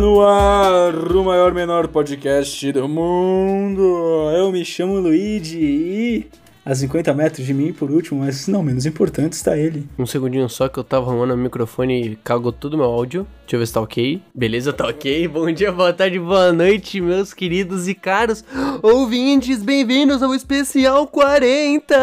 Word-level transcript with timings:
No 0.00 0.22
ar 0.22 0.94
o 1.14 1.22
maior 1.22 1.52
menor 1.52 1.86
podcast 1.86 2.72
do 2.72 2.88
mundo. 2.88 4.30
Eu 4.34 4.50
me 4.50 4.64
chamo 4.64 4.98
Luigi 4.98 5.58
e 5.58 6.26
a 6.64 6.74
50 6.74 7.12
metros 7.12 7.44
de 7.44 7.52
mim, 7.52 7.70
por 7.70 7.90
último, 7.90 8.20
mas 8.20 8.48
não 8.48 8.62
menos 8.62 8.86
importante, 8.86 9.34
está 9.34 9.58
ele. 9.58 9.86
Um 9.98 10.06
segundinho 10.06 10.48
só 10.48 10.68
que 10.68 10.78
eu 10.78 10.84
tava 10.84 11.10
arrumando 11.10 11.32
o 11.32 11.36
microfone 11.36 12.12
e 12.12 12.16
cagou 12.16 12.50
tudo 12.50 12.78
meu 12.78 12.86
áudio. 12.86 13.26
Deixa 13.42 13.56
eu 13.56 13.58
ver 13.58 13.66
se 13.66 13.74
tá 13.74 13.82
ok. 13.82 14.22
Beleza, 14.34 14.72
tá 14.72 14.86
ok. 14.88 15.28
Bom 15.28 15.52
dia, 15.52 15.70
boa 15.70 15.92
tarde, 15.92 16.18
boa 16.18 16.50
noite, 16.50 16.98
meus 16.98 17.34
queridos 17.34 17.86
e 17.86 17.94
caros 17.94 18.42
ouvintes. 18.82 19.62
Bem-vindos 19.62 20.22
ao 20.22 20.34
especial 20.34 21.06
40. 21.08 21.94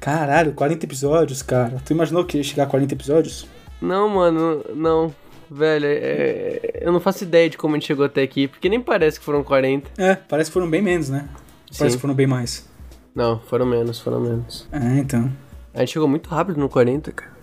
Caralho, 0.00 0.54
40 0.54 0.86
episódios, 0.86 1.42
cara. 1.42 1.82
Tu 1.84 1.92
imaginou 1.92 2.24
que 2.24 2.38
ia 2.38 2.42
chegar 2.42 2.62
a 2.62 2.66
40 2.66 2.94
episódios? 2.94 3.46
Não, 3.80 4.08
mano, 4.08 4.64
não. 4.74 5.14
Velho, 5.50 5.86
é... 5.86 6.80
eu 6.82 6.92
não 6.92 7.00
faço 7.00 7.24
ideia 7.24 7.48
de 7.48 7.56
como 7.56 7.74
a 7.74 7.78
gente 7.78 7.86
chegou 7.86 8.04
até 8.04 8.22
aqui, 8.22 8.48
porque 8.48 8.68
nem 8.68 8.80
parece 8.80 9.18
que 9.18 9.24
foram 9.24 9.42
40. 9.42 9.90
É, 9.96 10.14
parece 10.14 10.50
que 10.50 10.54
foram 10.54 10.68
bem 10.68 10.82
menos, 10.82 11.08
né? 11.08 11.28
Parece 11.66 11.92
Sim. 11.92 11.96
que 11.96 12.00
foram 12.00 12.14
bem 12.14 12.26
mais. 12.26 12.68
Não, 13.14 13.38
foram 13.40 13.66
menos, 13.66 13.98
foram 13.98 14.20
menos. 14.20 14.68
É, 14.70 14.98
então. 14.98 15.30
A 15.74 15.80
gente 15.80 15.92
chegou 15.92 16.08
muito 16.08 16.28
rápido 16.28 16.58
no 16.58 16.68
40, 16.68 17.12
cara. 17.12 17.38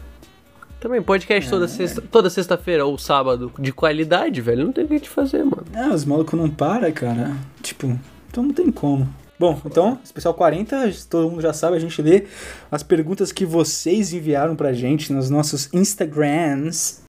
Também 0.79 1.01
podcast 1.01 1.49
toda 1.49 1.67
sexta, 1.67 2.01
toda 2.01 2.29
sexta-feira 2.29 2.85
ou 2.85 2.97
sábado 2.97 3.51
de 3.57 3.71
qualidade, 3.71 4.39
velho. 4.39 4.65
Não 4.65 4.71
tem 4.71 4.83
o 4.83 4.87
que 4.87 4.93
a 4.93 4.97
gente 4.97 5.09
fazer, 5.09 5.43
mano. 5.43 5.65
É, 5.73 5.87
os 5.89 6.05
malucos 6.05 6.39
não 6.39 6.49
param, 6.49 6.91
cara. 6.91 7.35
Tipo, 7.61 7.99
então 8.29 8.43
não 8.43 8.53
tem 8.53 8.71
como. 8.71 9.09
Bom, 9.37 9.59
então, 9.65 9.99
especial 10.01 10.33
40, 10.33 10.93
todo 11.09 11.29
mundo 11.29 11.41
já 11.41 11.51
sabe, 11.51 11.75
a 11.75 11.79
gente 11.79 12.01
lê 12.01 12.25
as 12.71 12.83
perguntas 12.83 13.33
que 13.33 13.45
vocês 13.45 14.13
enviaram 14.13 14.55
pra 14.55 14.71
gente 14.71 15.11
nos 15.11 15.29
nossos 15.29 15.67
Instagrams. 15.73 17.03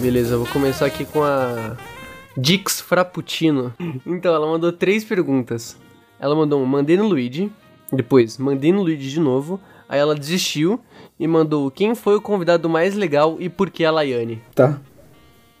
Beleza, 0.00 0.36
vou 0.36 0.46
começar 0.48 0.86
aqui 0.86 1.04
com 1.04 1.22
a 1.22 1.76
Dix 2.36 2.80
Frappuccino. 2.80 3.72
Então, 4.04 4.34
ela 4.34 4.46
mandou 4.46 4.72
três 4.72 5.04
perguntas. 5.04 5.78
Ela 6.18 6.34
mandou 6.34 6.60
um, 6.60 6.66
mandei 6.66 6.96
no 6.96 7.06
Luigi. 7.06 7.50
Depois, 7.94 8.38
mandei 8.38 8.72
no 8.72 8.82
Luigi 8.82 9.10
de 9.10 9.20
novo. 9.20 9.60
Aí 9.88 9.98
ela 9.98 10.14
desistiu 10.14 10.80
e 11.18 11.26
mandou 11.26 11.70
quem 11.70 11.94
foi 11.94 12.16
o 12.16 12.20
convidado 12.20 12.68
mais 12.68 12.94
legal 12.94 13.36
e 13.38 13.48
por 13.48 13.70
que 13.70 13.84
a 13.84 13.90
Laiane. 13.90 14.42
Tá. 14.54 14.80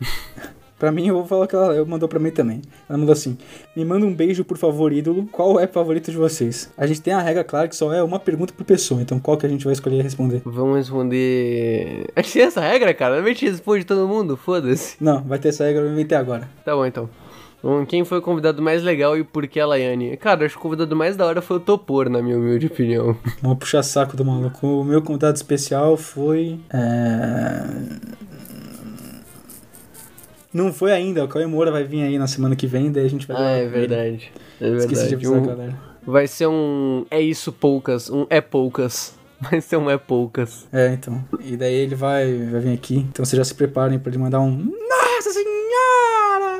pra 0.78 0.90
mim, 0.90 1.08
eu 1.08 1.14
vou 1.14 1.26
falar 1.26 1.46
que 1.46 1.54
ela, 1.54 1.84
mandou 1.84 2.08
pra 2.08 2.18
mim 2.18 2.30
também. 2.30 2.62
Ela 2.88 2.98
mandou 2.98 3.12
assim: 3.12 3.36
Me 3.76 3.84
manda 3.84 4.04
um 4.04 4.14
beijo, 4.14 4.44
por 4.44 4.56
favor, 4.56 4.92
ídolo. 4.92 5.28
Qual 5.30 5.60
é 5.60 5.66
o 5.66 5.68
favorito 5.68 6.10
de 6.10 6.16
vocês? 6.16 6.72
A 6.76 6.86
gente 6.86 7.02
tem 7.02 7.12
a 7.12 7.20
regra 7.20 7.44
clara 7.44 7.68
que 7.68 7.76
só 7.76 7.92
é 7.92 8.02
uma 8.02 8.18
pergunta 8.18 8.52
por 8.52 8.64
pessoa. 8.64 9.00
Então, 9.02 9.20
qual 9.20 9.36
que 9.36 9.46
a 9.46 9.48
gente 9.48 9.64
vai 9.64 9.74
escolher 9.74 10.02
responder? 10.02 10.42
Vamos 10.44 10.76
responder. 10.76 12.06
A 12.16 12.22
gente 12.22 12.32
tem 12.32 12.42
essa 12.42 12.60
regra, 12.60 12.92
cara? 12.94 13.20
A 13.20 13.28
gente 13.28 13.48
responde 13.48 13.84
todo 13.84 14.08
mundo? 14.08 14.36
Foda-se. 14.36 14.96
Não, 15.00 15.22
vai 15.22 15.38
ter 15.38 15.48
essa 15.48 15.64
regra, 15.64 15.82
eu 15.82 15.92
inventei 15.92 16.16
agora. 16.16 16.48
Tá 16.64 16.74
bom 16.74 16.86
então. 16.86 17.08
Quem 17.88 18.04
foi 18.04 18.18
o 18.18 18.22
convidado 18.22 18.60
mais 18.60 18.82
legal 18.82 19.16
e 19.16 19.24
por 19.24 19.46
que 19.46 19.58
a 19.58 19.66
Laiane? 19.66 20.16
Cara, 20.16 20.44
acho 20.44 20.54
que 20.54 20.60
o 20.60 20.62
convidado 20.62 20.94
mais 20.94 21.16
da 21.16 21.24
hora 21.26 21.40
foi 21.40 21.56
o 21.56 21.60
Topor, 21.60 22.08
na 22.10 22.20
minha 22.22 22.36
humilde 22.36 22.66
opinião. 22.66 23.16
Vamos 23.40 23.58
puxar 23.58 23.82
saco 23.82 24.16
do 24.16 24.24
maluco. 24.24 24.66
O 24.66 24.84
meu 24.84 25.00
convidado 25.02 25.36
especial 25.36 25.96
foi. 25.96 26.58
É... 26.72 27.64
Não 30.52 30.72
foi 30.72 30.92
ainda, 30.92 31.24
o 31.24 31.28
Cauê 31.28 31.46
Moura 31.46 31.72
vai 31.72 31.82
vir 31.84 32.02
aí 32.02 32.16
na 32.18 32.26
semana 32.28 32.54
que 32.54 32.66
vem, 32.66 32.92
daí 32.92 33.04
a 33.06 33.10
gente 33.10 33.26
vai 33.26 33.36
Ah, 33.36 33.50
é 33.56 33.66
verdade. 33.66 34.30
É 34.60 34.64
verdade. 34.70 34.84
Esqueci 34.84 35.08
de 35.08 35.14
avisar, 35.16 35.38
Um- 35.40 35.46
galera. 35.46 35.74
Vai 36.06 36.26
ser 36.26 36.46
um 36.46 37.06
É 37.10 37.20
Isso 37.20 37.50
Poucas, 37.50 38.10
um 38.10 38.26
É 38.28 38.40
Poucas. 38.40 39.14
Vai 39.50 39.60
ser 39.60 39.76
um 39.78 39.90
É 39.90 39.98
Poucas. 39.98 40.66
É, 40.72 40.92
então. 40.92 41.22
E 41.40 41.56
daí 41.56 41.74
ele 41.74 41.94
vai, 41.94 42.32
vai 42.50 42.60
vir 42.60 42.72
aqui. 42.72 42.96
Então 42.98 43.24
vocês 43.24 43.36
já 43.36 43.44
se 43.44 43.54
preparem 43.54 43.98
pra 43.98 44.10
ele 44.10 44.18
mandar 44.18 44.40
um! 44.40 44.70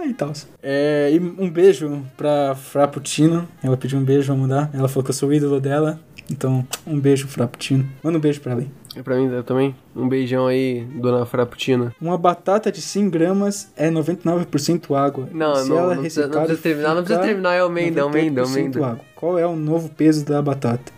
E 0.07 0.13
tal. 0.13 0.33
É, 0.63 1.11
e 1.13 1.19
um 1.19 1.51
beijo 1.51 2.05
pra 2.17 2.55
Frappuccino. 2.55 3.49
Ela 3.63 3.77
pediu 3.77 3.99
um 3.99 4.05
beijo, 4.05 4.29
vamos 4.29 4.49
mandar. 4.49 4.71
Ela 4.75 4.89
falou 4.89 5.05
que 5.05 5.11
eu 5.11 5.15
sou 5.15 5.29
o 5.29 5.35
ídolo 5.35 5.61
dela. 5.61 5.99
Então, 6.31 6.67
um 6.87 6.99
beijo, 6.99 7.29
Frappuccino. 7.29 7.87
Manda 8.03 8.19
um 8.19 8.21
beijo 8.21 8.41
pra 8.41 8.53
ela 8.53 8.61
aí. 8.63 8.71
E 8.97 9.03
pra 9.03 9.17
mim 9.17 9.29
também, 9.43 9.75
um 9.95 10.09
beijão 10.09 10.47
aí, 10.47 10.85
dona 10.85 11.27
Frappuccino. 11.27 11.93
Uma 12.01 12.17
batata 12.17 12.71
de 12.71 12.81
100 12.81 13.11
gramas 13.11 13.73
é 13.77 13.91
99% 13.91 14.95
água. 14.97 15.29
Não, 15.33 15.57
Se 15.57 15.69
não, 15.69 15.79
ela 15.79 15.93
é 15.93 15.95
não 15.97 16.03
precisa, 16.03 16.27
não 16.29 16.39
precisa 16.45 16.63
terminar, 16.63 16.95
não 16.95 17.03
precisa 17.03 17.21
terminar, 17.27 17.55
é 17.55 17.65
o 17.65 17.69
Menda, 17.69 18.01
é 18.01 18.05
o 18.05 18.11
Menda, 18.11 18.41
é 18.41 18.45
o 18.45 18.47
98% 18.47 18.55
Menda. 18.55 18.87
água. 18.87 19.05
Qual 19.17 19.39
é 19.39 19.47
o 19.47 19.57
novo 19.57 19.89
peso 19.89 20.25
da 20.25 20.41
batata? 20.41 20.93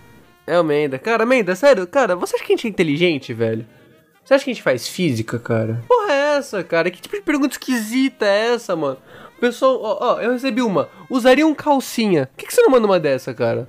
É 0.46 0.60
o 0.60 0.64
Menda. 0.64 0.98
Cara, 0.98 1.24
Menda, 1.24 1.54
sério, 1.56 1.86
cara, 1.86 2.14
você 2.14 2.36
acha 2.36 2.44
que 2.44 2.52
a 2.52 2.56
gente 2.56 2.66
é 2.66 2.70
inteligente, 2.70 3.32
velho? 3.32 3.64
Você 4.22 4.34
acha 4.34 4.44
que 4.44 4.50
a 4.50 4.54
gente 4.54 4.62
faz 4.62 4.86
física, 4.86 5.38
cara? 5.38 5.82
Porra 5.88 6.12
é 6.12 6.25
essa, 6.36 6.62
cara? 6.64 6.90
Que 6.90 7.00
tipo 7.00 7.16
de 7.16 7.22
pergunta 7.22 7.54
esquisita 7.54 8.24
é 8.26 8.54
essa, 8.54 8.74
mano? 8.76 8.96
O 9.36 9.40
pessoal, 9.40 9.78
ó, 9.82 9.98
ó, 10.14 10.20
eu 10.20 10.32
recebi 10.32 10.62
uma. 10.62 10.88
Usariam 11.10 11.54
calcinha. 11.54 12.26
Por 12.26 12.38
que, 12.38 12.46
que 12.46 12.54
você 12.54 12.62
não 12.62 12.70
manda 12.70 12.86
uma 12.86 12.98
dessa, 13.00 13.34
cara? 13.34 13.68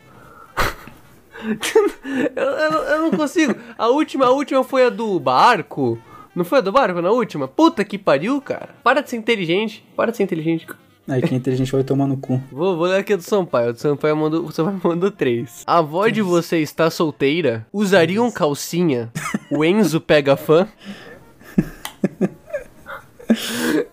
eu, 2.36 2.44
eu 2.44 2.72
não- 2.72 2.84
eu 2.84 3.02
não 3.04 3.12
consigo. 3.12 3.56
A 3.78 3.88
última, 3.88 4.26
a 4.26 4.32
última 4.32 4.64
foi 4.64 4.86
a 4.86 4.90
do 4.90 5.20
barco. 5.20 6.00
Não 6.36 6.46
foi 6.46 6.60
a 6.60 6.62
do 6.62 6.72
barco 6.72 7.02
na 7.02 7.10
última? 7.12 7.48
Puta 7.48 7.84
que 7.84 7.98
pariu, 7.98 8.40
cara. 8.42 8.70
Para 8.84 9.02
de 9.02 9.10
ser 9.10 9.18
inteligente. 9.18 9.84
Para 9.96 10.12
de 10.12 10.18
ser 10.18 10.24
inteligente. 10.24 10.68
Aí 11.10 11.22
quem 11.22 11.36
é 11.36 11.38
inteligente 11.38 11.72
vai 11.72 11.84
tomar 11.84 12.06
no 12.06 12.18
cu. 12.18 12.42
Vou, 12.52 12.76
vou 12.76 12.86
ler 12.86 13.00
aqui 13.00 13.14
a 13.14 13.16
do 13.16 13.24
Sampaio. 13.24 13.70
A 13.70 13.72
do 13.72 13.80
Sampaio 13.80 14.16
mandou, 14.16 14.44
o 14.44 14.52
Sampaio 14.52 14.80
mandou 14.84 15.10
três. 15.10 15.64
A 15.66 15.78
avó 15.78 16.08
de 16.10 16.22
você 16.22 16.58
está 16.60 16.90
solteira? 16.90 17.66
Usariam 17.72 18.30
calcinha? 18.30 19.10
O 19.50 19.64
Enzo 19.64 20.00
pega 20.02 20.36
fã? 20.36 20.68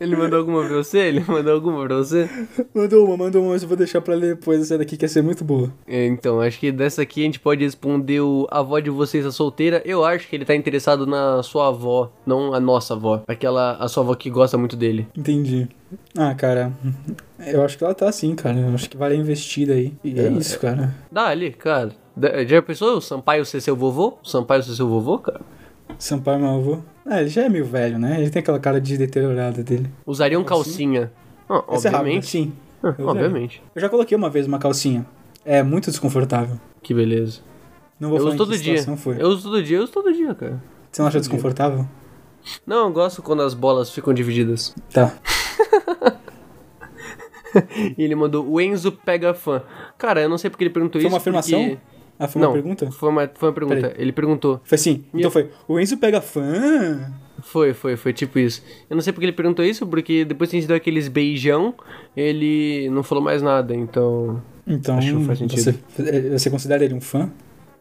Ele 0.05 0.17
mandou 0.17 0.39
alguma 0.39 0.65
pra 0.67 0.77
você? 0.77 0.99
Ele 0.99 1.25
mandou 1.29 1.53
alguma 1.55 1.85
pra 1.87 1.97
você? 1.97 2.29
Mandou 2.75 3.07
uma, 3.07 3.17
mandou 3.17 3.43
uma, 3.43 3.53
mas 3.53 3.63
eu 3.63 3.69
vou 3.69 3.77
deixar 3.77 4.01
pra 4.01 4.15
ler 4.15 4.37
depois. 4.37 4.61
Essa 4.61 4.79
daqui 4.79 4.97
que 4.97 5.05
ia 5.05 5.09
ser 5.09 5.23
muito 5.23 5.45
boa. 5.45 5.73
É, 5.87 6.07
Então, 6.07 6.41
acho 6.41 6.59
que 6.59 6.71
dessa 6.71 7.03
aqui 7.03 7.23
a 7.23 7.25
gente 7.25 7.41
pode 7.41 7.65
responder 7.65 8.21
o 8.21 8.47
a 8.51 8.61
avó 8.61 8.79
de 8.79 8.91
você 8.91 9.19
está 9.19 9.31
solteira. 9.31 9.83
Eu 9.85 10.05
acho 10.05 10.29
que 10.29 10.37
ele 10.37 10.45
tá 10.45 10.55
interessado 10.55 11.07
na 11.07 11.43
sua 11.43 11.69
avó, 11.69 12.11
não 12.27 12.53
a 12.55 12.61
nossa 12.61 12.95
avó. 12.95 13.23
Aquela, 13.27 13.73
a 13.77 13.89
sua 13.89 14.03
avó 14.03 14.15
que 14.15 14.31
gosta 14.31 14.57
muito 14.59 14.77
dele. 14.77 15.07
Entendi. 15.17 15.69
Ah, 16.17 16.35
cara. 16.35 16.73
Eu 17.47 17.63
acho 17.65 17.77
que 17.79 17.85
ela 17.85 17.95
tá 17.95 18.09
assim, 18.09 18.35
cara. 18.35 18.59
Eu 18.59 18.75
acho 18.75 18.89
que 18.91 18.97
vale 18.97 19.15
a 19.15 19.19
investida 19.19 19.75
aí. 19.75 19.93
E 20.03 20.19
é, 20.19 20.25
É, 20.25 20.29
isso, 20.31 20.59
cara. 20.59 20.95
Dá 21.11 21.27
ali, 21.29 21.51
cara. 21.53 21.93
Já 22.47 22.63
pensou 22.63 22.97
o 22.97 23.01
Sampaio 23.01 23.45
ser 23.45 23.61
seu 23.61 23.75
vovô? 23.75 24.19
O 24.23 24.29
Sampaio 24.29 24.63
ser 24.63 24.75
seu 24.75 24.89
vovô, 24.89 25.19
cara? 25.19 25.41
Sampaio, 25.99 26.39
meu 26.41 26.51
avô. 26.51 26.79
Ah, 27.07 27.21
ele 27.21 27.29
já 27.29 27.43
é 27.43 27.49
meio 27.49 27.65
velho, 27.65 27.99
né? 27.99 28.21
Ele 28.21 28.31
tem 28.31 28.41
aquela 28.41 28.59
cara 28.59 28.81
de 28.81 28.97
deteriorada 28.97 29.63
dele. 29.63 29.91
Usariam 30.07 30.43
calcinha. 30.45 31.13
Ah, 31.49 31.63
Essa 31.69 31.89
é 31.89 31.91
rápida, 31.91 31.99
obviamente. 31.99 32.27
sim. 32.27 32.53
Ah, 32.83 32.95
Eu 32.99 33.07
obviamente. 33.09 33.63
Eu 33.75 33.81
já 33.81 33.89
coloquei 33.89 34.17
uma 34.17 34.31
vez 34.31 34.47
uma 34.47 34.59
calcinha. 34.59 35.07
É 35.45 35.63
muito 35.63 35.91
desconfortável. 35.91 36.59
Que 36.83 36.95
beleza. 36.95 37.41
Não 38.01 38.09
vou 38.09 38.19
Eu 38.19 38.23
falar 38.25 38.35
uso 38.35 38.45
todo 38.47 38.59
dia. 38.59 38.97
foi. 38.97 39.17
Eu 39.23 39.29
uso 39.29 39.43
todo 39.51 39.63
dia, 39.63 39.77
eu 39.79 39.83
uso 39.85 39.93
todo 39.93 40.13
dia, 40.13 40.35
cara. 40.35 40.63
Você 40.91 41.01
não 41.03 41.09
acha 41.09 41.21
desconfortável? 41.21 41.87
Não, 42.67 42.87
eu 42.89 42.93
gosto 42.93 43.23
quando 43.23 43.43
as 43.43 43.55
bolas 43.55 43.91
ficam 43.91 44.13
divididas. 44.15 44.75
Tá. 44.93 45.15
E 47.97 48.03
ele 48.03 48.17
mandou, 48.17 48.45
o 48.51 48.61
Enzo 48.61 48.91
pega 48.91 49.33
fã. 49.33 49.63
Cara, 49.97 50.21
eu 50.21 50.29
não 50.29 50.37
sei 50.37 50.51
porque 50.51 50.65
ele 50.65 50.71
perguntou 50.71 51.01
Foi 51.01 51.07
isso. 51.07 51.15
uma 51.15 51.19
afirmação? 51.19 51.61
porque- 51.69 51.79
Ah, 52.19 52.29
foi 52.29 52.41
não, 52.41 52.49
uma 52.49 52.55
pergunta? 52.55 52.91
Foi 52.91 53.09
uma, 53.09 53.31
foi 53.35 53.49
uma 53.49 53.55
pergunta. 53.55 53.81
Peraí. 53.81 53.95
Ele 53.99 54.13
perguntou. 54.13 54.61
Foi 54.65 54.77
assim. 54.77 55.05
Então 55.13 55.23
eu- 55.23 55.31
foi. 55.31 55.51
O 55.67 55.79
Enzo 55.81 55.97
pega 55.97 56.21
fã. 56.21 57.13
Foi, 57.43 57.75
foi, 57.75 57.97
foi 57.97 58.13
tipo 58.13 58.39
isso. 58.39 58.63
Eu 58.89 58.95
não 58.97 59.03
sei 59.03 59.13
porque 59.13 59.27
ele 59.27 59.33
perguntou 59.33 59.65
isso, 59.65 59.87
porque 59.87 60.25
depois 60.25 60.49
que 60.49 60.57
a 60.57 60.61
gente 60.61 60.69
deu 60.69 60.77
aqueles 60.77 61.09
beijão, 61.09 61.75
ele 62.17 62.89
não 62.91 63.03
falou 63.03 63.23
mais 63.23 63.43
nada, 63.43 63.75
então. 63.75 64.41
Então, 64.67 64.97
Acho 64.97 65.19
que 65.19 65.25
faz 65.25 65.39
sentido. 65.41 65.75
você, 65.89 66.31
você 66.31 66.51
considera 66.51 66.85
ele 66.85 66.95
um 66.95 67.01
fã? 67.01 67.31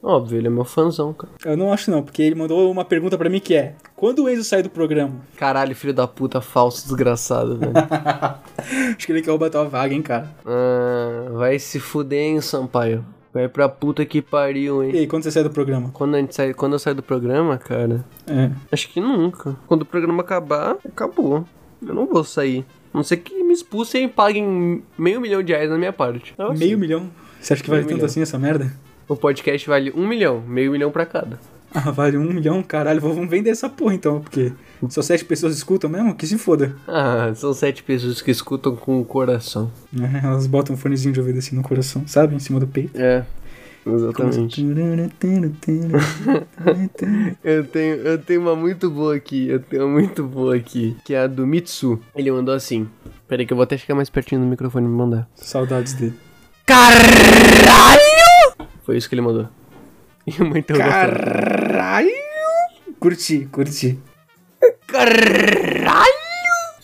Óbvio, 0.06 0.38
ele 0.38 0.48
é 0.48 0.50
meu 0.50 0.66
fãzão, 0.66 1.14
cara. 1.14 1.32
Eu 1.46 1.56
não 1.56 1.72
acho 1.72 1.90
não, 1.90 2.04
porque 2.04 2.22
ele 2.22 2.36
mandou 2.36 2.70
uma 2.70 2.84
pergunta 2.84 3.18
pra 3.18 3.30
mim 3.30 3.40
que 3.40 3.56
é: 3.56 3.76
quando 3.96 4.24
o 4.24 4.30
Enzo 4.30 4.44
sai 4.44 4.62
do 4.62 4.70
programa? 4.70 5.14
Caralho, 5.38 5.74
filho 5.74 5.94
da 5.94 6.06
puta, 6.06 6.42
falso, 6.42 6.84
desgraçado, 6.86 7.58
velho. 7.58 7.72
Acho 8.98 9.06
que 9.06 9.14
ele 9.14 9.22
quer 9.22 9.30
roubar 9.30 9.50
tua 9.50 9.64
vaga, 9.64 9.94
hein, 9.94 10.02
cara. 10.02 10.30
ah, 10.46 11.30
vai 11.34 11.58
se 11.58 11.80
fuder, 11.80 12.20
hein, 12.20 12.42
Sampaio. 12.42 13.06
Vai 13.34 13.48
pra 13.50 13.68
puta 13.68 14.06
que 14.06 14.22
pariu, 14.22 14.84
hein. 14.84 14.92
E 14.94 14.98
aí, 15.00 15.08
quando 15.08 15.24
você 15.24 15.32
sai 15.32 15.42
do 15.44 15.50
programa? 15.50 15.90
Quando, 15.92 16.16
a 16.16 16.20
gente 16.20 16.36
sai, 16.36 16.54
quando 16.54 16.74
eu 16.74 16.80
saio 16.80 16.96
do 16.96 17.02
programa, 17.04 17.58
cara, 17.58 18.06
É. 18.28 18.52
acho 18.72 18.88
que 18.90 19.02
nunca. 19.02 19.56
Quando 19.66 19.82
o 19.82 19.86
programa 19.86 20.22
acabar, 20.22 20.78
acabou. 20.86 21.44
Eu 21.86 21.96
não 21.96 22.06
vou 22.06 22.24
sair. 22.24 22.64
A 22.94 22.98
não 22.98 23.04
ser 23.04 23.18
que 23.18 23.44
me 23.44 23.52
expulsem 23.54 24.06
e 24.06 24.08
paguem 24.08 24.84
meio 24.98 25.20
milhão 25.20 25.42
de 25.42 25.52
reais 25.52 25.70
na 25.70 25.78
minha 25.80 25.92
parte. 25.92 26.36
Eu 26.38 26.50
Meio 26.50 26.60
sei. 26.60 26.76
milhão? 26.76 27.10
Você 27.42 27.54
acha 27.54 27.64
que 27.64 27.70
vale 27.70 27.82
Meio 27.82 27.90
tanto 27.90 27.96
milhão. 27.98 28.06
assim 28.06 28.22
essa 28.22 28.38
merda? 28.38 28.72
O 29.10 29.16
podcast 29.16 29.68
vale 29.68 29.92
um 29.96 30.08
milhão, 30.08 30.40
meio 30.48 30.72
milhão 30.72 30.92
pra 30.92 31.06
cada. 31.06 31.40
Ah, 31.76 31.90
vale 31.92 32.18
um 32.18 32.32
milhão? 32.32 32.62
Caralho, 32.62 33.02
vamos 33.02 33.28
vender 33.28 33.50
essa 33.50 33.68
porra 33.68 33.96
então, 33.96 34.22
porque 34.22 34.52
Só 34.90 35.02
sete 35.02 35.26
pessoas 35.26 35.56
escutam 35.58 35.90
mesmo? 35.90 36.14
Que 36.14 36.28
se 36.28 36.38
foda. 36.38 36.76
Ah, 36.88 37.32
são 37.36 37.52
sete 37.54 37.82
pessoas 37.82 38.22
que 38.22 38.30
escutam 38.30 38.76
com 38.76 39.02
o 39.02 39.06
coração. 39.06 39.72
É, 40.00 40.26
elas 40.26 40.46
botam 40.46 40.76
um 40.76 40.78
fonezinho 40.78 41.12
de 41.14 41.20
ouvido 41.20 41.40
assim 41.40 41.56
no 41.56 41.64
coração, 41.64 42.04
sabe? 42.08 42.36
Em 42.36 42.40
cima 42.40 42.60
do 42.60 42.68
peito. 42.68 42.92
É, 42.96 43.26
exatamente. 43.88 44.62
Eu 47.44 47.64
tenho, 47.66 47.96
eu 47.96 48.18
tenho 48.20 48.42
uma 48.42 48.56
muito 48.56 48.90
boa 48.90 49.16
aqui, 49.16 49.48
eu 49.50 49.60
tenho 49.60 49.86
uma 49.86 49.94
muito 50.00 50.24
boa 50.24 50.56
aqui, 50.56 50.96
que 51.04 51.14
é 51.14 51.20
a 51.24 51.28
do 51.28 51.46
Mitsu. 51.46 52.00
Ele 52.16 52.32
mandou 52.32 52.54
assim. 52.54 52.88
Peraí 53.28 53.46
que 53.46 53.54
eu 53.54 53.58
vou 53.58 53.64
até 53.64 53.78
ficar 53.78 53.96
mais 53.96 54.10
pertinho 54.10 54.42
do 54.42 54.48
microfone 54.48 54.86
e 54.86 54.90
me 54.90 54.96
mandar. 54.96 55.28
Saudades 55.36 55.94
dele. 55.94 56.14
Caralho! 56.66 58.68
Foi 58.86 58.98
isso 58.98 59.10
que 59.10 59.16
ele 59.16 59.22
mandou. 59.22 59.48
E 60.26 60.42
uma 60.42 60.58
interrogação. 60.58 60.92
Caralho! 60.92 61.63
Curti, 63.04 63.50
curti. 63.52 64.00
Caralho! 64.88 66.14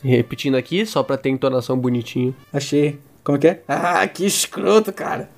Repetindo 0.03 0.57
aqui, 0.57 0.85
só 0.85 1.01
pra 1.01 1.15
ter 1.15 1.29
entonação 1.29 1.79
bonitinho. 1.79 2.35
Achei. 2.51 2.99
Como 3.23 3.37
é 3.37 3.39
que 3.39 3.47
é? 3.47 3.63
Ah, 3.65 4.05
que 4.05 4.25
escroto, 4.25 4.91
cara. 4.91 5.29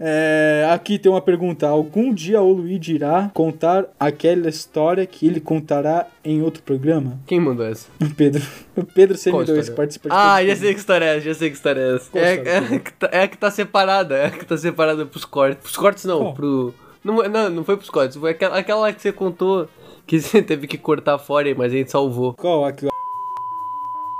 É, 0.00 0.68
aqui 0.72 0.98
tem 0.98 1.12
uma 1.12 1.20
pergunta. 1.20 1.68
Algum 1.68 2.12
dia 2.12 2.42
o 2.42 2.52
Luigi 2.52 2.94
irá 2.94 3.30
contar 3.32 3.84
aquela 4.00 4.48
história 4.48 5.06
que 5.06 5.24
ele 5.24 5.38
contará 5.38 6.08
em 6.24 6.42
outro 6.42 6.60
programa? 6.64 7.20
Quem 7.24 7.38
mandou 7.38 7.64
essa? 7.64 7.86
O 8.00 8.10
Pedro. 8.12 8.42
O 8.74 8.82
Pedro 8.82 9.16
Qual 9.16 9.44
CM2 9.44 9.58
história? 9.58 9.72
participa 9.76 10.08
de 10.08 10.14
Ah, 10.16 10.44
já 10.44 10.56
sei 10.56 10.74
que 10.74 10.80
história 10.80 11.04
é 11.04 11.16
essa, 11.18 11.20
já 11.20 11.34
sei 11.34 11.50
que 11.50 11.56
história 11.56 11.80
é 11.80 11.94
essa. 11.94 12.18
É, 12.18 12.34
história? 12.34 12.50
é, 12.50 12.58
a 12.58 12.78
que 12.80 12.92
tá, 12.94 13.08
é 13.12 13.22
a 13.22 13.28
que 13.28 13.38
tá 13.38 13.50
separada, 13.52 14.16
é 14.16 14.26
a 14.26 14.30
que 14.30 14.44
tá 14.44 14.56
separada 14.56 15.06
pros 15.06 15.24
cortes. 15.24 15.62
Pros 15.62 15.76
cortes 15.76 16.04
não, 16.04 16.18
Qual? 16.18 16.34
pro... 16.34 16.74
Não, 17.04 17.16
não, 17.28 17.50
não 17.50 17.64
foi 17.64 17.76
pros 17.76 17.90
cortes, 17.90 18.16
foi 18.16 18.30
aquela, 18.30 18.58
aquela 18.58 18.80
lá 18.82 18.92
que 18.92 19.02
você 19.02 19.12
contou 19.12 19.68
que 20.06 20.20
você 20.20 20.40
teve 20.42 20.66
que 20.66 20.78
cortar 20.78 21.18
fora, 21.18 21.52
mas 21.56 21.72
a 21.72 21.76
gente 21.76 21.90
salvou. 21.90 22.32
Qual? 22.34 22.64
Aqui, 22.64 22.86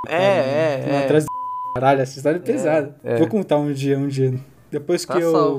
É, 0.08 0.17
é, 0.17 0.84
é. 0.88 1.05
Atrás 1.05 1.25
do... 1.25 1.31
Caralho, 1.75 2.00
essa 2.02 2.17
história 2.19 2.37
é 2.37 2.40
pesada. 2.40 2.99
é. 3.05 3.17
Vou 3.19 3.29
contar 3.29 3.56
um 3.56 3.73
dia, 3.73 3.96
um 3.99 4.08
dia. 4.08 4.34
Depois 4.70 5.05
que 5.05 5.12
Tá 5.12 5.20
eu... 5.20 5.31
salvo. 5.32 5.58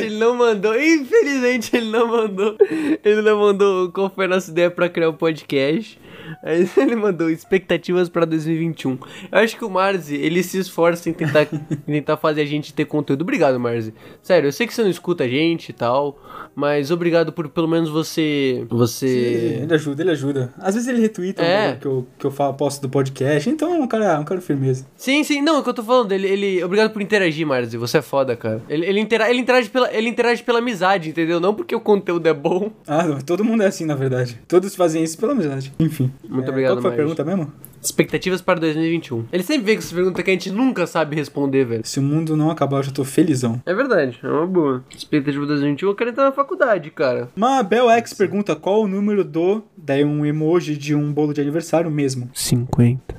Aê. 0.00 0.06
ele 0.06 0.18
não 0.18 0.34
mandou. 0.34 0.74
Infelizmente 0.80 1.76
ele 1.76 1.90
não 1.90 2.06
mandou. 2.08 2.56
Ele 3.04 3.22
não 3.22 3.38
mandou 3.38 3.92
qual 3.92 4.10
foi 4.10 4.24
a 4.24 4.28
nossa 4.28 4.50
ideia 4.50 4.70
pra 4.70 4.88
criar 4.88 5.08
o 5.10 5.14
podcast. 5.14 5.98
Aí 6.42 6.68
ele 6.76 6.96
mandou 6.96 7.30
expectativas 7.30 8.08
pra 8.08 8.24
2021. 8.24 8.98
Eu 9.30 9.38
acho 9.38 9.56
que 9.56 9.64
o 9.64 9.70
Marzi, 9.70 10.16
ele 10.16 10.42
se 10.42 10.58
esforça 10.58 11.08
em 11.08 11.12
tentar, 11.12 11.46
tentar 11.86 12.16
fazer 12.16 12.42
a 12.42 12.46
gente 12.46 12.72
ter 12.72 12.84
conteúdo. 12.84 13.22
Obrigado, 13.22 13.58
Marzi. 13.58 13.94
Sério, 14.22 14.48
eu 14.48 14.52
sei 14.52 14.66
que 14.66 14.74
você 14.74 14.82
não 14.82 14.90
escuta 14.90 15.24
a 15.24 15.28
gente 15.28 15.70
e 15.70 15.72
tal, 15.72 16.18
mas 16.54 16.90
obrigado 16.90 17.32
por 17.32 17.48
pelo 17.48 17.68
menos 17.68 17.88
você. 17.90 18.64
Você. 18.68 19.60
Ele 19.62 19.74
ajuda, 19.74 20.02
ele 20.02 20.10
ajuda. 20.10 20.54
Às 20.58 20.74
vezes 20.74 20.88
ele 20.88 21.00
retweeta 21.00 21.42
É. 21.42 21.56
bagulho 21.74 21.80
que 21.80 21.86
eu, 21.86 22.06
que 22.20 22.26
eu 22.26 22.30
falo, 22.30 22.54
posto 22.54 22.82
do 22.82 22.88
podcast. 22.88 23.48
Então 23.48 23.74
é 23.74 23.78
um 23.78 23.86
cara, 23.86 24.18
um 24.20 24.24
cara 24.24 24.40
firmeza. 24.40 24.86
Sim, 24.96 25.22
sim, 25.24 25.40
não, 25.42 25.56
é 25.56 25.58
o 25.58 25.62
que 25.62 25.68
eu 25.68 25.74
tô 25.74 25.82
falando, 25.82 26.12
ele, 26.12 26.26
ele 26.26 26.64
obrigado 26.64 26.92
por 26.92 27.02
interagir, 27.02 27.46
Marzi, 27.46 27.76
você 27.76 27.98
é 27.98 28.02
foda, 28.02 28.36
cara. 28.36 28.62
Ele, 28.68 28.86
ele, 28.86 29.00
intera 29.00 29.30
ele, 29.30 29.40
interage 29.40 29.68
pela, 29.68 29.92
ele 29.94 30.08
interage 30.08 30.42
pela 30.42 30.58
amizade, 30.58 31.10
entendeu? 31.10 31.40
Não 31.40 31.54
porque 31.54 31.74
o 31.74 31.80
conteúdo 31.80 32.26
é 32.26 32.34
bom. 32.34 32.70
Ah, 32.86 33.04
não, 33.04 33.20
todo 33.20 33.44
mundo 33.44 33.62
é 33.62 33.66
assim, 33.66 33.84
na 33.84 33.94
verdade. 33.94 34.40
Todos 34.46 34.74
fazem 34.74 35.02
isso 35.02 35.18
pela 35.18 35.32
amizade. 35.32 35.72
Enfim. 35.78 36.12
Muito 36.28 36.46
É, 36.46 36.50
obrigado, 36.50 36.72
Qual 36.74 36.82
foi 36.82 36.90
a 36.92 36.94
pergunta 36.94 37.24
mesmo? 37.24 37.52
Expectativas 37.82 38.40
para 38.40 38.60
2021. 38.60 39.26
Ele 39.30 39.42
sempre 39.42 39.64
vem 39.66 39.74
com 39.76 39.82
essa 39.82 39.94
pergunta 39.94 40.22
que 40.22 40.30
a 40.30 40.32
gente 40.32 40.50
nunca 40.50 40.86
sabe 40.86 41.14
responder, 41.14 41.64
velho. 41.64 41.82
Se 41.84 41.98
o 41.98 42.02
mundo 42.02 42.36
não 42.36 42.50
acabar, 42.50 42.78
eu 42.78 42.82
já 42.84 42.90
tô 42.90 43.04
felizão. 43.04 43.60
É 43.66 43.74
verdade, 43.74 44.18
é 44.22 44.26
uma 44.26 44.46
boa. 44.46 44.82
Expectativa 44.96 45.38
para 45.44 45.48
2021, 45.54 45.88
eu 45.88 45.94
quero 45.94 46.10
entrar 46.10 46.24
na 46.24 46.32
faculdade, 46.32 46.90
cara. 46.90 47.28
Mabel 47.36 47.90
X 47.90 48.14
pergunta 48.14 48.56
qual 48.56 48.82
o 48.82 48.88
número 48.88 49.22
do. 49.22 49.62
Daí 49.76 50.02
um 50.04 50.24
emoji 50.24 50.76
de 50.76 50.94
um 50.94 51.12
bolo 51.12 51.34
de 51.34 51.40
aniversário 51.40 51.90
mesmo. 51.90 52.30
50. 52.32 53.14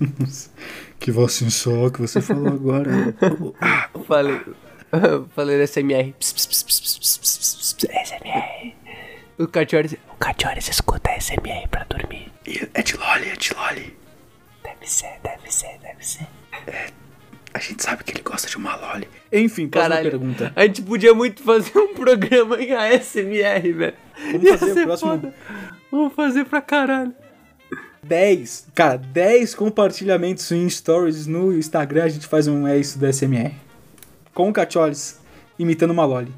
Que 1.00 1.10
voz 1.10 1.32
só 1.32 1.88
que 1.88 1.98
você 1.98 2.20
falou 2.20 2.48
agora. 2.48 2.90
Falei. 4.06 4.38
Falei 5.34 5.66
SMR. 5.66 6.12
Ps, 6.18 6.32
ps, 6.32 6.46
ps, 6.46 6.62
O 9.40 9.48
Cachores. 9.48 9.94
O 10.12 10.16
Cachores 10.18 10.68
escuta 10.68 11.10
SMR 11.18 11.66
pra 11.70 11.84
dormir. 11.88 12.30
é 12.74 12.82
de 12.82 12.96
Loli, 12.96 13.28
é 13.30 13.36
de 13.36 13.54
Loli. 13.54 13.96
Deve 14.62 14.86
ser, 14.86 15.18
deve 15.22 15.50
ser, 15.50 15.78
deve 15.80 16.04
ser. 16.06 16.26
A 17.54 17.58
gente 17.58 17.82
sabe 17.82 18.04
que 18.04 18.12
ele 18.12 18.22
gosta 18.22 18.48
de 18.48 18.56
uma 18.56 18.76
Loli. 18.76 19.08
Enfim, 19.32 19.66
próxima 19.68 19.94
Caralho, 19.96 20.10
pergunta. 20.10 20.52
a 20.54 20.62
gente 20.66 20.82
podia 20.82 21.14
muito 21.14 21.42
fazer 21.42 21.76
um 21.78 21.94
programa 21.94 22.60
em 22.62 22.72
ASMR, 22.72 23.72
velho. 23.72 23.94
Vamos 24.32 24.50
fazer 24.60 24.82
o 24.82 24.84
próximo- 24.86 25.10
foda. 25.10 25.34
Vamos 25.90 26.12
fazer 26.14 26.44
pra 26.44 26.60
caralho. 26.60 27.14
10. 28.02 28.68
Cara, 28.74 28.98
10 28.98 29.54
compartilhamentos 29.54 30.50
em 30.52 30.68
stories 30.68 31.26
no 31.26 31.52
Instagram. 31.56 32.04
A 32.04 32.08
gente 32.08 32.26
faz 32.26 32.46
um 32.46 32.66
é 32.66 32.78
isso 32.78 32.98
do 32.98 33.06
SMR. 33.06 33.54
Com 34.34 34.48
o 34.48 34.52
Cacholes 34.52 35.18
imitando 35.58 35.90
uma 35.92 36.04
Loli. 36.04 36.32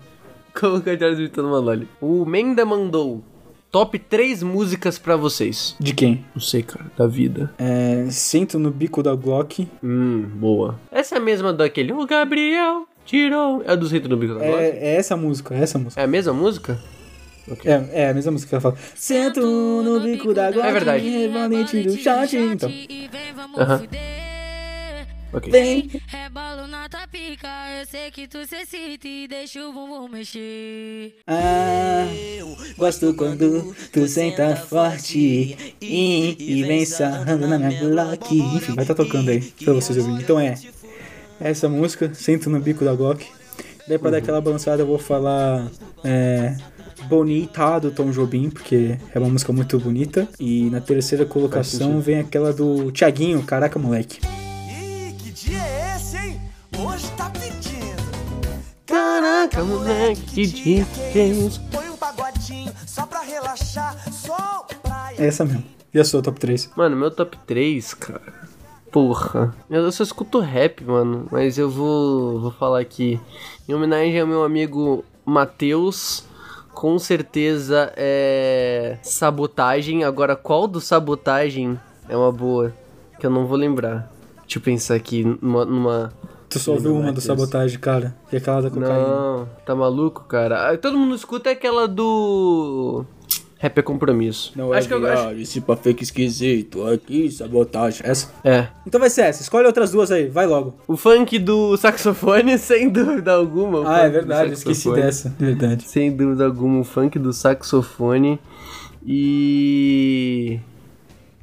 Como 0.58 0.76
o 0.76 0.82
Cachores 0.82 1.18
imitando 1.18 1.48
uma 1.48 1.58
loli. 1.58 1.88
O 2.00 2.24
Menda 2.24 2.64
mandou 2.64 3.22
top 3.70 3.98
3 3.98 4.42
músicas 4.42 4.98
pra 4.98 5.16
vocês. 5.16 5.74
De 5.80 5.94
quem? 5.94 6.24
Não 6.34 6.42
sei, 6.42 6.62
cara, 6.62 6.86
da 6.96 7.06
vida. 7.06 7.52
É, 7.58 8.06
Sento 8.10 8.58
no 8.58 8.70
bico 8.70 9.02
da 9.02 9.14
Glock. 9.14 9.66
Hum, 9.82 10.22
boa. 10.34 10.78
Essa 10.90 11.14
é 11.14 11.18
a 11.18 11.20
mesma 11.20 11.52
daquele. 11.52 11.92
O 11.92 12.06
Gabriel 12.06 12.86
tirou. 13.04 13.62
É 13.66 13.72
a 13.72 13.74
do 13.74 13.88
Rito 13.88 14.08
no 14.08 14.16
Bico 14.16 14.34
da 14.34 14.40
Glock? 14.40 14.60
É, 14.60 14.68
é 14.68 14.96
essa 14.96 15.16
música, 15.16 15.54
é 15.54 15.62
essa 15.62 15.78
música. 15.78 16.00
É 16.00 16.04
a 16.04 16.06
mesma 16.06 16.34
música? 16.34 16.78
É, 17.64 18.02
é 18.04 18.08
a 18.10 18.14
mesma 18.14 18.32
música 18.32 18.50
que 18.50 18.54
ela 18.54 18.62
fala. 18.62 18.76
Sento 18.94 19.40
no 19.40 20.00
bico 20.00 20.32
da 20.34 20.50
Glock. 20.50 20.68
É 20.68 20.72
verdade. 20.72 21.08
Revalente 21.08 21.82
do 21.82 21.96
shot. 21.96 22.36
Ok. 25.32 25.50
vem. 25.50 25.90
Rebolo 26.08 26.66
na 26.66 26.88
tua 26.88 27.06
pica, 27.06 27.48
eu 27.80 27.86
sei 27.86 28.10
que 28.10 28.28
tu 28.28 28.46
se 28.46 28.56
excita 28.56 29.08
e 29.08 29.26
deixa 29.26 29.66
o 29.66 29.72
bumbum 29.72 30.08
mexer. 30.08 31.14
Ah, 31.26 32.06
gosto 32.76 33.14
quando 33.14 33.74
tu 33.92 34.06
senta 34.06 34.54
forte 34.56 35.74
e, 35.80 36.36
e 36.38 36.62
vem 36.64 36.84
sarrando 36.84 37.48
na 37.48 37.58
minha 37.58 37.80
Glock. 37.80 38.38
Enfim, 38.38 38.74
vai 38.74 38.84
estar 38.84 38.94
tocando 38.94 39.30
aí 39.30 39.40
pra 39.64 39.72
vocês 39.72 39.96
ouvirem. 39.96 40.20
Então 40.20 40.38
é 40.38 40.54
essa 41.40 41.68
música, 41.68 42.12
Sento 42.14 42.50
no 42.50 42.60
bico 42.60 42.84
da 42.84 42.94
Glock. 42.94 43.26
Daí 43.88 43.98
pra 43.98 44.10
dar 44.10 44.18
aquela 44.18 44.40
balançada 44.40 44.82
eu 44.82 44.86
vou 44.86 44.98
falar 44.98 45.68
é, 46.04 46.56
Bonita 47.08 47.80
do 47.80 47.90
Tom 47.90 48.10
Jobim, 48.10 48.50
porque 48.50 48.98
é 49.14 49.18
uma 49.18 49.28
música 49.28 49.52
muito 49.52 49.78
bonita. 49.78 50.28
E 50.38 50.68
na 50.70 50.80
terceira 50.80 51.24
colocação 51.24 52.00
vem 52.00 52.20
aquela 52.20 52.52
do 52.52 52.92
Thiaguinho, 52.92 53.42
Caraca 53.42 53.78
Moleque. 53.78 54.20
Caraca, 59.62 59.64
moleque, 59.64 60.22
que 60.22 60.46
dia 60.46 60.84
que 61.12 61.18
é 61.18 61.26
isso? 61.28 61.60
Põe 61.70 61.88
um 61.88 61.96
pagodinho 61.96 62.72
só 62.86 63.06
pra 63.06 63.20
relaxar, 63.20 63.96
sol, 64.12 64.66
praia. 64.82 65.16
É 65.18 65.26
essa 65.26 65.44
mesmo. 65.44 65.64
E 65.94 66.00
a 66.00 66.04
sua 66.04 66.22
top 66.22 66.40
3? 66.40 66.70
Mano, 66.76 66.96
meu 66.96 67.10
top 67.10 67.38
3, 67.46 67.94
cara. 67.94 68.22
Porra. 68.90 69.54
Eu 69.70 69.90
só 69.92 70.02
escuto 70.02 70.40
rap, 70.40 70.82
mano. 70.84 71.26
Mas 71.30 71.58
eu 71.58 71.70
vou, 71.70 72.40
vou 72.40 72.50
falar 72.50 72.80
aqui. 72.80 73.20
Em 73.68 73.74
homenagem 73.74 74.20
ao 74.20 74.26
meu 74.26 74.42
amigo 74.42 75.04
Matheus. 75.24 76.24
Com 76.74 76.98
certeza 76.98 77.92
é. 77.96 78.98
Sabotagem. 79.02 80.04
Agora, 80.04 80.34
qual 80.34 80.66
do 80.66 80.80
sabotagem 80.80 81.78
é 82.08 82.16
uma 82.16 82.32
boa? 82.32 82.74
Que 83.20 83.26
eu 83.26 83.30
não 83.30 83.46
vou 83.46 83.56
lembrar. 83.56 84.10
Deixa 84.40 84.58
eu 84.58 84.62
pensar 84.62 84.94
aqui 84.94 85.24
numa. 85.40 85.64
numa... 85.64 86.12
Tu 86.52 86.58
só 86.58 86.72
ouviu 86.72 86.92
uma 86.92 87.00
do 87.00 87.06
Matheus. 87.06 87.24
sabotagem, 87.24 87.78
cara. 87.78 88.14
E 88.32 88.36
aquela 88.36 88.62
da 88.62 88.70
cocaína. 88.70 88.98
Não, 89.08 89.48
tá 89.64 89.74
maluco, 89.74 90.24
cara? 90.24 90.70
Ah, 90.70 90.76
Todo 90.78 90.98
mundo 90.98 91.14
escuta 91.14 91.50
aquela 91.50 91.86
do. 91.88 93.04
Rap 93.58 93.78
é 93.78 93.82
compromisso. 93.82 94.52
Não 94.56 94.72
acho 94.72 94.88
que 94.88 94.94
eu 94.94 95.06
acho. 95.06 95.30
esse 95.38 95.60
pra 95.60 95.76
fake 95.76 96.02
esquisito, 96.02 96.84
aqui, 96.84 97.30
sabotagem. 97.30 98.00
Essa? 98.04 98.28
É. 98.42 98.66
Então 98.84 98.98
vai 98.98 99.08
ser 99.08 99.20
essa, 99.22 99.40
escolhe 99.40 99.66
outras 99.68 99.92
duas 99.92 100.10
aí, 100.10 100.28
vai 100.28 100.46
logo. 100.48 100.74
O 100.88 100.96
funk 100.96 101.38
do 101.38 101.76
saxofone, 101.76 102.58
sem 102.58 102.88
dúvida 102.90 103.32
alguma. 103.32 103.78
o 103.80 103.86
Ah, 103.86 104.00
é 104.00 104.08
verdade, 104.10 104.52
esqueci 104.54 104.92
dessa, 104.92 105.32
verdade. 105.38 105.84
Sem 105.84 106.10
dúvida 106.10 106.44
alguma, 106.44 106.80
o 106.80 106.84
funk 106.84 107.20
do 107.20 107.32
saxofone. 107.32 108.40
E. 109.06 110.58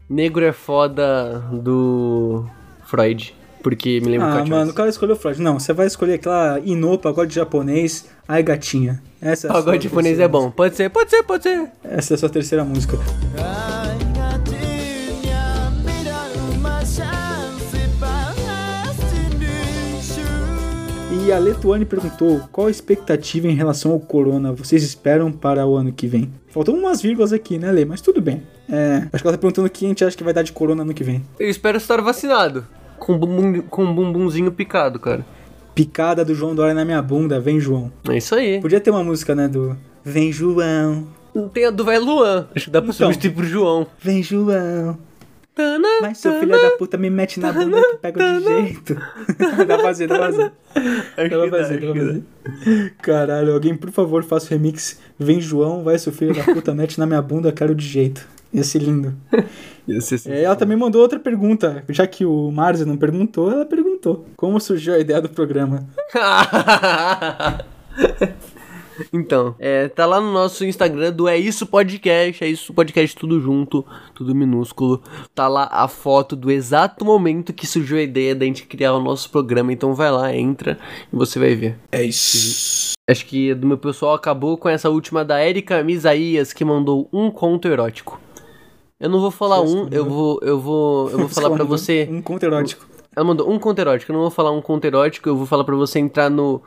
Negro 0.09 0.43
é 0.43 0.51
foda 0.51 1.39
do 1.53 2.43
Freud. 2.85 3.33
Porque 3.61 3.99
me 4.01 4.07
lembra 4.09 4.27
Ah, 4.27 4.31
Cachorros. 4.31 4.49
mano, 4.49 4.71
o 4.71 4.73
cara 4.73 4.89
escolheu 4.89 5.15
Freud. 5.15 5.41
Não, 5.41 5.59
você 5.59 5.73
vai 5.73 5.87
escolher 5.87 6.13
aquela 6.15 6.59
Inô, 6.63 6.97
pagode 6.97 7.33
japonês, 7.35 8.05
ai 8.27 8.41
gatinha. 8.41 9.01
Essa 9.21 9.47
é 9.47 9.51
Pagode 9.51 9.83
japonês 9.83 10.19
é 10.19 10.27
bom. 10.27 10.49
Pode 10.49 10.75
ser, 10.75 10.89
pode 10.89 11.09
ser, 11.09 11.23
pode 11.23 11.43
ser. 11.43 11.67
Essa 11.83 12.13
é 12.13 12.15
a 12.15 12.17
sua 12.17 12.29
terceira 12.29 12.63
música. 12.63 12.97
E 21.25 21.31
a 21.31 21.39
Letuane 21.39 21.85
perguntou 21.85 22.41
qual 22.51 22.67
a 22.67 22.71
expectativa 22.71 23.47
em 23.47 23.53
relação 23.55 23.91
ao 23.91 23.99
corona 23.99 24.51
vocês 24.53 24.83
esperam 24.83 25.31
para 25.31 25.65
o 25.65 25.75
ano 25.75 25.91
que 25.91 26.07
vem? 26.07 26.31
Faltam 26.49 26.75
umas 26.75 27.01
vírgulas 27.01 27.33
aqui, 27.33 27.57
né, 27.57 27.71
Lê? 27.71 27.83
Mas 27.85 28.01
tudo 28.01 28.21
bem. 28.21 28.43
É, 28.69 29.07
acho 29.11 29.23
que 29.23 29.27
ela 29.27 29.37
tá 29.37 29.41
perguntando 29.41 29.67
o 29.67 29.69
que 29.69 29.85
a 29.85 29.87
gente 29.89 30.05
acha 30.05 30.15
que 30.15 30.23
vai 30.23 30.33
dar 30.33 30.43
de 30.43 30.51
corona 30.51 30.83
ano 30.83 30.93
que 30.93 31.03
vem. 31.03 31.23
Eu 31.39 31.49
espero 31.49 31.77
estar 31.77 31.99
vacinado. 32.01 32.65
Com 32.99 33.17
bumbum, 33.17 33.61
com 33.61 33.83
um 33.85 33.93
bumbumzinho 33.95 34.51
picado, 34.51 34.99
cara. 34.99 35.25
Picada 35.73 36.25
do 36.25 36.35
João 36.35 36.53
Dória 36.53 36.73
na 36.73 36.83
minha 36.83 37.01
bunda, 37.01 37.39
vem 37.39 37.59
João. 37.59 37.91
É 38.09 38.17
isso 38.17 38.35
aí. 38.35 38.59
Podia 38.59 38.79
ter 38.81 38.91
uma 38.91 39.03
música, 39.03 39.33
né, 39.33 39.47
do 39.47 39.77
Vem 40.03 40.31
João, 40.31 41.07
Tem 41.53 41.65
a 41.65 41.69
do 41.71 41.85
velho 41.85 42.03
Luan. 42.03 42.47
Acho 42.55 42.65
que 42.65 42.71
dá 42.71 42.81
pra 42.81 42.91
Então. 42.93 43.07
substituir 43.07 43.31
pro 43.33 43.45
João. 43.45 43.87
vem 44.01 44.21
João. 44.21 44.97
Tana, 45.55 45.87
Mas 46.01 46.17
seu 46.19 46.39
filho 46.39 46.51
da 46.51 46.71
puta 46.71 46.97
me 46.97 47.09
mete 47.09 47.37
na 47.39 47.51
bunda 47.51 47.81
que 47.81 47.97
pega 47.97 48.39
de 48.39 48.45
jeito. 48.45 48.95
dá 49.67 49.75
pra 49.75 49.79
fazer, 49.79 50.07
dá 50.07 50.15
pra 50.17 50.25
fazer. 50.31 50.51
Dá 50.73 51.29
pra 51.29 51.49
fazer, 51.49 51.79
dá 51.81 51.91
pra 51.93 52.01
fazer. 52.01 52.23
Caralho, 53.01 53.53
alguém, 53.53 53.75
por 53.75 53.91
favor, 53.91 54.23
faça 54.23 54.45
o 54.47 54.49
remix. 54.49 54.99
Vem 55.17 55.41
João, 55.41 55.83
vai 55.83 55.97
seu 55.99 56.13
filho 56.13 56.33
da 56.33 56.43
puta, 56.43 56.73
mete 56.73 56.97
na 56.97 57.05
minha 57.05 57.21
bunda, 57.21 57.51
quero 57.51 57.75
de 57.75 57.85
jeito. 57.85 58.25
Ia 58.53 58.63
ser 58.63 58.79
lindo. 58.79 59.13
Ia 59.87 60.01
ser. 60.01 60.21
É, 60.25 60.43
ela 60.43 60.55
também 60.55 60.77
mandou 60.77 61.01
outra 61.01 61.19
pergunta. 61.19 61.83
Já 61.89 62.05
que 62.07 62.25
o 62.25 62.51
Marza 62.51 62.85
não 62.85 62.97
perguntou, 62.97 63.51
ela 63.51 63.65
perguntou. 63.65 64.25
Como 64.35 64.59
surgiu 64.59 64.93
a 64.93 64.99
ideia 64.99 65.21
do 65.21 65.29
programa? 65.29 65.87
então, 69.13 69.55
é, 69.59 69.87
tá 69.87 70.05
lá 70.05 70.19
no 70.19 70.31
nosso 70.31 70.65
Instagram 70.65 71.11
do 71.11 71.27
É 71.27 71.37
Isso 71.37 71.65
Podcast, 71.65 72.43
É 72.43 72.47
Isso 72.47 72.73
Podcast 72.73 73.15
tudo 73.15 73.39
junto, 73.39 73.85
tudo 74.15 74.35
minúsculo. 74.35 75.01
Tá 75.33 75.47
lá 75.47 75.69
a 75.71 75.87
foto 75.87 76.35
do 76.35 76.49
exato 76.51 77.05
momento 77.05 77.53
que 77.53 77.67
surgiu 77.67 77.97
a 77.97 78.01
ideia 78.01 78.35
da 78.35 78.45
gente 78.45 78.65
criar 78.65 78.93
o 78.93 79.01
nosso 79.01 79.29
programa. 79.29 79.71
Então 79.71 79.93
vai 79.93 80.11
lá, 80.11 80.35
entra 80.35 80.77
e 81.11 81.15
você 81.15 81.37
vai 81.37 81.55
ver. 81.55 81.77
É 81.91 82.03
isso. 82.03 82.93
Acho 83.09 83.25
que 83.25 83.55
do 83.55 83.65
meu 83.65 83.77
pessoal 83.77 84.13
acabou 84.13 84.55
com 84.57 84.69
essa 84.69 84.89
última 84.89 85.25
da 85.25 85.43
Erika 85.43 85.83
Misaías, 85.83 86.53
que 86.53 86.63
mandou 86.63 87.09
um 87.11 87.31
conto 87.31 87.67
erótico. 87.67 88.19
Eu 88.99 89.09
não 89.09 89.21
vou 89.21 89.31
falar 89.31 89.61
um, 89.61 89.87
eu 89.91 90.03
vou, 90.03 90.39
eu 90.41 90.59
vou, 90.59 91.09
eu 91.09 91.19
vou 91.19 91.29
falar 91.29 91.51
pra 91.51 91.63
você. 91.63 92.07
Um 92.11 92.21
conto 92.21 92.43
erótico. 92.43 92.85
Ela 93.15 93.25
mandou 93.25 93.49
um 93.49 93.57
conto 93.57 93.79
erótico. 93.79 94.11
Eu 94.11 94.13
não 94.13 94.21
vou 94.21 94.31
falar 94.31 94.51
um 94.51 94.61
conto 94.61 94.85
erótico, 94.85 95.29
eu 95.29 95.37
vou 95.37 95.45
falar 95.45 95.63
pra 95.63 95.75
você 95.75 95.99
entrar 95.99 96.29
no 96.29 96.61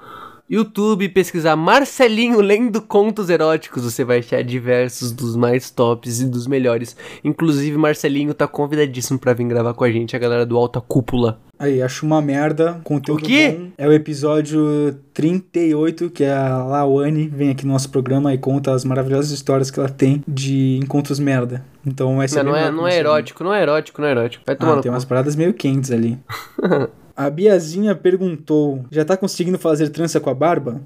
YouTube 0.50 1.08
pesquisar 1.08 1.56
Marcelinho 1.56 2.40
lendo 2.40 2.82
contos 2.82 3.30
eróticos. 3.30 3.84
Você 3.84 4.04
vai 4.04 4.18
achar 4.18 4.42
diversos 4.44 5.10
dos 5.12 5.34
mais 5.36 5.70
tops 5.70 6.20
e 6.20 6.26
dos 6.28 6.46
melhores. 6.46 6.94
Inclusive, 7.24 7.76
Marcelinho 7.78 8.34
tá 8.34 8.46
convidadíssimo 8.46 9.18
pra 9.18 9.32
vir 9.32 9.46
gravar 9.46 9.72
com 9.74 9.84
a 9.84 9.90
gente, 9.90 10.14
a 10.14 10.18
galera 10.18 10.44
do 10.44 10.56
Alta 10.58 10.80
Cúpula. 10.80 11.40
Aí, 11.58 11.80
acho 11.80 12.04
uma 12.04 12.20
merda. 12.20 12.80
Conteúdo 12.82 13.22
O 13.22 13.26
quê? 13.26 13.56
bom. 13.58 13.68
É 13.78 13.86
o 13.88 13.92
episódio 13.92 14.94
38, 15.14 16.10
que 16.10 16.24
é 16.24 16.32
a 16.34 16.64
Lawane 16.64 17.28
vem 17.28 17.50
aqui 17.50 17.64
no 17.64 17.72
nosso 17.72 17.88
programa 17.88 18.34
e 18.34 18.38
conta 18.38 18.72
as 18.74 18.84
maravilhosas 18.84 19.30
histórias 19.30 19.70
que 19.70 19.78
ela 19.78 19.88
tem 19.88 20.22
de 20.26 20.78
encontros 20.82 21.18
merda. 21.20 21.64
Então 21.86 22.16
vai 22.16 22.26
ser 22.28 22.42
Não, 22.42 22.50
não 22.52 22.58
é, 22.58 22.62
não 22.64 22.68
é 22.86 22.90
começar. 22.90 22.96
erótico, 22.98 23.44
não 23.44 23.54
é 23.54 23.62
erótico, 23.62 24.00
não 24.02 24.08
é 24.08 24.10
erótico. 24.10 24.44
Vai 24.46 24.56
tomar 24.56 24.72
Ah, 24.72 24.74
tem 24.82 24.90
cu. 24.90 24.94
umas 24.94 25.04
paradas 25.04 25.36
meio 25.36 25.54
quentes 25.54 25.90
ali. 25.92 26.18
a 27.16 27.30
Biazinha 27.30 27.94
perguntou: 27.94 28.84
já 28.90 29.04
tá 29.04 29.16
conseguindo 29.16 29.58
fazer 29.58 29.88
trança 29.88 30.20
com 30.20 30.30
a 30.30 30.34
barba? 30.34 30.80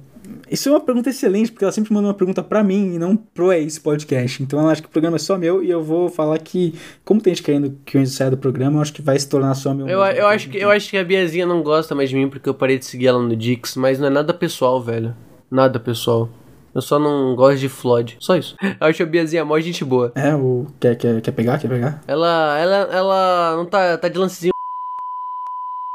Isso 0.51 0.69
é 0.69 0.73
uma 0.73 0.81
pergunta 0.81 1.11
excelente, 1.11 1.51
porque 1.51 1.65
ela 1.65 1.73
sempre 1.73 1.93
manda 1.93 2.07
uma 2.09 2.15
pergunta 2.15 2.43
pra 2.43 2.63
mim 2.63 2.95
e 2.95 2.99
não 2.99 3.17
pro 3.17 3.51
É 3.51 3.59
Isso 3.59 3.81
Podcast. 3.81 4.43
Então 4.43 4.61
eu 4.61 4.69
acho 4.69 4.83
que 4.83 4.89
o 4.89 4.91
programa 4.91 5.17
é 5.17 5.19
só 5.19 5.37
meu 5.37 5.63
e 5.63 5.71
eu 5.71 5.83
vou 5.83 6.09
falar 6.09 6.39
que, 6.39 6.75
como 7.05 7.21
tem 7.21 7.35
gente 7.35 7.45
querendo 7.45 7.77
que 7.85 7.99
Enzo 7.99 8.15
saia 8.15 8.31
do 8.31 8.37
programa, 8.37 8.79
eu 8.79 8.83
acho 8.83 8.93
que 8.93 9.03
vai 9.03 9.19
se 9.19 9.29
tornar 9.29 9.55
só 9.55 9.75
meu. 9.75 9.89
Eu, 9.89 10.01
mesmo. 10.01 10.21
eu, 10.21 10.27
acho 10.29 10.49
que, 10.49 10.59
eu 10.59 10.71
acho 10.71 10.89
que 10.89 10.97
a 10.97 11.05
Biazinha 11.05 11.47
não 11.47 11.63
gosta 11.63 11.95
mais 11.95 12.11
de 12.11 12.17
mim 12.17 12.29
porque 12.29 12.49
eu 12.49 12.55
parei 12.55 12.79
de 12.79 12.85
seguir 12.85 13.09
ela 13.09 13.21
no 13.21 13.35
Dix, 13.35 13.77
mas 13.77 13.99
não 13.99 14.07
é 14.07 14.11
nada 14.11 14.33
pessoal, 14.33 14.81
velho. 14.81 15.15
Nada 15.51 15.81
pessoal. 15.81 16.29
Eu 16.75 16.83
só 16.83 16.99
não 16.99 17.35
gosto 17.35 17.59
de 17.59 17.69
Flood. 17.69 18.17
Só 18.21 18.37
isso. 18.37 18.55
Eu 18.63 18.87
acho 18.87 19.03
a 19.03 19.07
Biazinha 19.07 19.45
mó 19.47 19.59
gente 19.59 19.83
boa. 19.83 20.13
É, 20.15 20.35
o. 20.35 20.67
Quer, 20.79 20.95
quer, 20.97 21.23
quer 21.23 21.33
pegar? 21.33 21.59
Quer 21.59 21.69
pegar? 21.69 22.03
Ela, 22.07 22.59
ela, 22.59 22.77
ela 22.93 23.57
não 23.57 23.65
tá, 23.65 23.97
tá 23.97 24.09
de 24.09 24.19
lancezinho. 24.19 24.56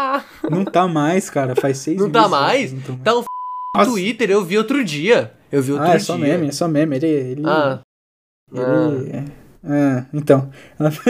Não 0.50 0.66
tá 0.66 0.88
mais, 0.88 1.30
cara. 1.30 1.56
Faz 1.56 1.78
seis 1.78 1.98
Não 1.98 2.08
meses. 2.08 2.22
tá 2.22 2.28
mais? 2.30 2.74
não 2.74 2.82
tô 2.82 2.92
mais. 2.94 3.04
Tá 3.04 3.16
um 3.16 3.20
f... 3.20 3.26
Nossa. 3.76 3.90
Twitter, 3.92 4.30
eu 4.32 4.44
vi 4.44 4.58
outro 4.58 4.84
dia. 4.84 5.34
Eu 5.52 5.62
vi 5.62 5.72
outro 5.72 5.88
Ah, 5.88 5.92
é 5.92 5.98
dia. 5.98 6.06
só 6.06 6.18
meme, 6.18 6.48
é 6.48 6.52
só 6.52 6.68
meme. 6.68 6.96
Ele. 6.98 7.08
ele 7.08 7.44
Ah. 7.46 7.80
ele- 8.54 9.26
Ah, 9.64 10.06
então. 10.14 10.50
Ela- 10.80 10.92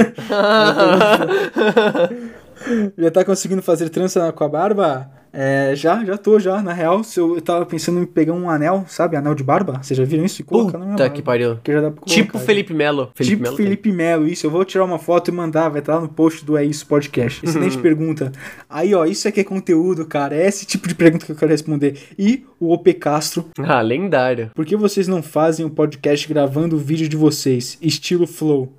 Já 2.98 3.12
tá 3.12 3.25
conseguindo 3.25 3.62
fazer 3.62 3.89
trança 3.89 4.31
com 4.31 4.43
a 4.43 4.50
barba? 4.50 5.12
É, 5.33 5.73
já, 5.75 6.03
já 6.03 6.17
tô, 6.17 6.39
já. 6.39 6.61
Na 6.61 6.73
real, 6.73 7.03
se 7.03 7.19
eu, 7.19 7.35
eu 7.35 7.41
tava 7.41 7.65
pensando 7.65 8.00
em 8.01 8.05
pegar 8.05 8.33
um 8.33 8.50
anel, 8.50 8.83
sabe? 8.88 9.15
Anel 9.15 9.33
de 9.33 9.43
barba. 9.43 9.79
Vocês 9.81 9.97
já 9.97 10.03
viram 10.03 10.25
isso? 10.25 10.41
E 10.41 10.43
colocar 10.43 10.77
na 10.77 10.85
minha 10.85 10.91
Puta 10.95 11.03
barba. 11.03 11.15
que 11.15 11.21
pariu. 11.21 11.55
Porque 11.55 11.71
já 11.71 11.81
dá 11.81 11.91
pra 11.91 12.03
Tipo 12.05 12.31
colocar, 12.33 12.45
Felipe 12.45 12.73
Melo. 12.73 13.11
Felipe 13.15 13.35
tipo 13.35 13.43
Melo. 13.43 13.55
Felipe 13.57 13.91
Melo, 13.91 14.27
isso. 14.27 14.45
Eu 14.45 14.51
vou 14.51 14.65
tirar 14.65 14.83
uma 14.85 15.00
foto 15.00 15.29
e 15.29 15.31
mandar, 15.33 15.69
vai 15.69 15.79
estar 15.79 15.95
lá 15.95 16.01
no 16.01 16.09
post 16.09 16.43
do 16.43 16.57
É 16.57 16.65
Isso 16.65 16.85
Podcast. 16.85 17.43
Excelente 17.47 17.77
pergunta. 17.77 18.31
Aí, 18.69 18.93
ó, 18.93 19.05
isso 19.05 19.27
aqui 19.27 19.39
é 19.39 19.43
conteúdo, 19.43 20.05
cara. 20.05 20.35
É 20.35 20.45
esse 20.47 20.65
tipo 20.65 20.88
de 20.88 20.95
pergunta 20.95 21.25
que 21.25 21.31
eu 21.31 21.35
quero 21.35 21.51
responder. 21.51 21.97
E 22.19 22.45
o 22.59 22.73
OP 22.73 22.93
Castro, 22.95 23.45
Ah, 23.59 23.81
lendário. 23.81 24.51
por 24.53 24.65
que 24.65 24.75
vocês 24.75 25.07
não 25.07 25.23
fazem 25.23 25.65
o 25.65 25.69
podcast 25.69 26.27
gravando 26.27 26.75
o 26.75 26.79
vídeo 26.79 27.07
de 27.07 27.15
vocês, 27.15 27.77
estilo 27.81 28.27
Flow? 28.27 28.71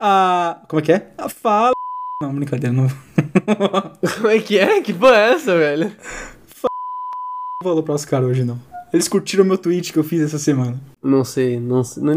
Ah, 0.00 0.60
como 0.68 0.80
é 0.80 0.82
que 0.84 0.92
é? 0.92 1.06
Ah, 1.18 1.28
fala. 1.28 1.72
Não, 2.22 2.34
brincadeira, 2.34 2.74
não 2.74 2.88
Como 4.16 4.28
é 4.28 4.38
que 4.38 4.58
é? 4.58 4.80
Que 4.80 4.92
porra 4.94 5.16
é 5.16 5.32
essa, 5.34 5.56
velho? 5.56 5.92
vou 7.62 7.72
aloprar 7.72 7.96
os 7.96 8.04
caras 8.04 8.28
hoje, 8.28 8.44
não. 8.44 8.58
Eles 8.92 9.08
curtiram 9.08 9.44
meu 9.44 9.58
tweet 9.58 9.92
que 9.92 9.98
eu 9.98 10.04
fiz 10.04 10.20
essa 10.22 10.38
semana. 10.38 10.80
Não 11.02 11.24
sei, 11.24 11.58
não 11.60 11.82
sei. 11.84 12.02
não- 12.02 12.14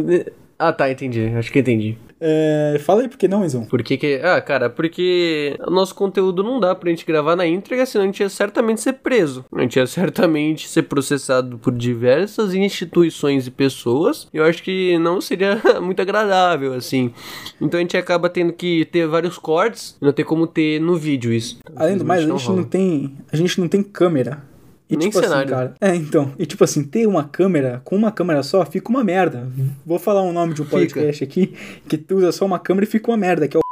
Ah, 0.57 0.71
tá, 0.71 0.89
entendi. 0.89 1.25
Acho 1.35 1.51
que 1.51 1.59
entendi. 1.59 1.97
É, 2.21 2.77
fala 2.81 3.01
aí 3.01 3.07
por 3.07 3.17
que 3.17 3.27
não, 3.27 3.45
Enzão. 3.45 3.65
Por 3.65 3.81
que 3.81 3.97
que... 3.97 4.21
Ah, 4.23 4.41
cara, 4.41 4.69
porque 4.69 5.55
o 5.65 5.71
nosso 5.71 5.95
conteúdo 5.95 6.43
não 6.43 6.59
dá 6.59 6.75
pra 6.75 6.89
gente 6.89 7.05
gravar 7.05 7.35
na 7.35 7.45
íntegra, 7.45 7.85
senão 7.85 8.03
a 8.03 8.07
gente 8.07 8.19
ia 8.19 8.29
certamente 8.29 8.81
ser 8.81 8.93
preso. 8.93 9.45
A 9.53 9.61
gente 9.61 9.77
ia 9.77 9.87
certamente 9.87 10.67
ser 10.67 10.83
processado 10.83 11.57
por 11.57 11.73
diversas 11.73 12.53
instituições 12.53 13.47
e 13.47 13.51
pessoas. 13.51 14.27
E 14.33 14.37
eu 14.37 14.43
acho 14.43 14.61
que 14.63 14.97
não 14.99 15.21
seria 15.21 15.61
muito 15.81 16.01
agradável, 16.01 16.73
assim. 16.73 17.13
Então 17.61 17.77
a 17.77 17.81
gente 17.81 17.95
acaba 17.97 18.29
tendo 18.29 18.53
que 18.53 18.85
ter 18.85 19.07
vários 19.07 19.37
cortes 19.37 19.97
não 20.01 20.11
ter 20.11 20.23
como 20.23 20.47
ter 20.47 20.79
no 20.79 20.95
vídeo 20.95 21.31
isso. 21.31 21.59
Além 21.75 21.97
do 21.97 22.05
mais, 22.05 22.19
a 22.19 22.27
gente 22.27 22.47
não 22.47 22.55
rola. 22.55 22.65
tem. 22.65 23.17
A 23.31 23.35
gente 23.35 23.59
não 23.59 23.67
tem 23.67 23.83
câmera. 23.83 24.48
E 24.89 24.97
Nem 24.97 25.09
tipo 25.09 25.21
cenário. 25.23 25.53
assim, 25.53 25.53
cara. 25.53 25.75
É, 25.79 25.95
então. 25.95 26.33
E 26.39 26.45
tipo 26.45 26.63
assim, 26.63 26.83
ter 26.83 27.05
uma 27.07 27.23
câmera, 27.23 27.79
com 27.85 27.95
uma 27.95 28.11
câmera 28.11 28.41
só, 28.41 28.65
fica 28.65 28.89
uma 28.89 29.03
merda. 29.03 29.47
Vou 29.85 29.99
falar 29.99 30.23
um 30.23 30.33
nome 30.33 30.53
de 30.55 30.61
um 30.61 30.65
Fica. 30.65 30.77
podcast 30.77 31.23
aqui 31.23 31.53
que 31.87 32.03
usa 32.11 32.31
só 32.31 32.45
uma 32.45 32.57
câmera 32.57 32.85
e 32.85 32.89
fica 32.89 33.11
uma 33.11 33.17
merda, 33.17 33.47
que 33.47 33.55
é 33.55 33.59
o. 33.59 33.68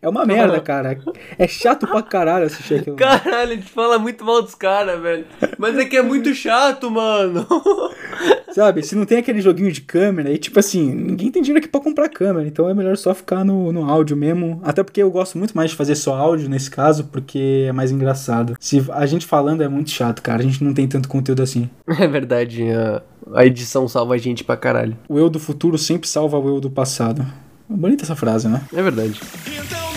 É 0.00 0.08
uma 0.08 0.24
merda, 0.24 0.60
cara. 0.60 0.98
É 1.38 1.48
chato 1.48 1.86
pra 1.86 2.02
caralho 2.02 2.46
assistir 2.46 2.74
aquilo. 2.76 2.94
Caralho, 2.98 3.52
a 3.52 3.54
gente 3.56 3.70
fala 3.70 3.98
muito 3.98 4.24
mal 4.24 4.42
dos 4.42 4.54
caras, 4.54 5.00
velho. 5.00 5.24
Mas 5.58 5.76
é 5.76 5.84
que 5.84 5.96
é 5.96 6.02
muito 6.02 6.32
chato, 6.34 6.90
mano. 6.90 7.46
Sabe? 8.52 8.82
Se 8.82 8.94
não 8.94 9.04
tem 9.04 9.18
aquele 9.18 9.40
joguinho 9.40 9.70
de 9.72 9.80
câmera, 9.80 10.30
e 10.30 10.38
tipo 10.38 10.58
assim, 10.58 10.92
ninguém 10.92 11.30
tem 11.30 11.42
dinheiro 11.42 11.58
aqui 11.58 11.68
pra 11.68 11.80
comprar 11.80 12.08
câmera, 12.08 12.46
então 12.46 12.68
é 12.68 12.74
melhor 12.74 12.96
só 12.96 13.14
ficar 13.14 13.44
no, 13.44 13.72
no 13.72 13.88
áudio 13.90 14.16
mesmo. 14.16 14.60
Até 14.64 14.82
porque 14.82 15.02
eu 15.02 15.10
gosto 15.10 15.36
muito 15.36 15.56
mais 15.56 15.70
de 15.70 15.76
fazer 15.76 15.94
só 15.94 16.14
áudio 16.14 16.48
nesse 16.48 16.70
caso, 16.70 17.04
porque 17.04 17.66
é 17.68 17.72
mais 17.72 17.90
engraçado. 17.90 18.56
Se 18.60 18.84
a 18.92 19.06
gente 19.06 19.26
falando 19.26 19.62
é 19.62 19.68
muito 19.68 19.90
chato, 19.90 20.22
cara. 20.22 20.40
A 20.40 20.44
gente 20.44 20.62
não 20.62 20.72
tem 20.72 20.86
tanto 20.86 21.08
conteúdo 21.08 21.42
assim. 21.42 21.68
É 21.98 22.06
verdade, 22.06 22.64
a, 22.70 23.02
a 23.34 23.44
edição 23.44 23.88
salva 23.88 24.14
a 24.14 24.18
gente 24.18 24.44
pra 24.44 24.56
caralho. 24.56 24.96
O 25.08 25.18
eu 25.18 25.28
do 25.28 25.40
futuro 25.40 25.76
sempre 25.76 26.08
salva 26.08 26.38
o 26.38 26.48
eu 26.48 26.60
do 26.60 26.70
passado. 26.70 27.26
Bonita 27.68 28.04
essa 28.04 28.16
frase, 28.16 28.48
né? 28.48 28.62
É 28.72 28.82
verdade. 28.82 29.20
Então 29.46 29.87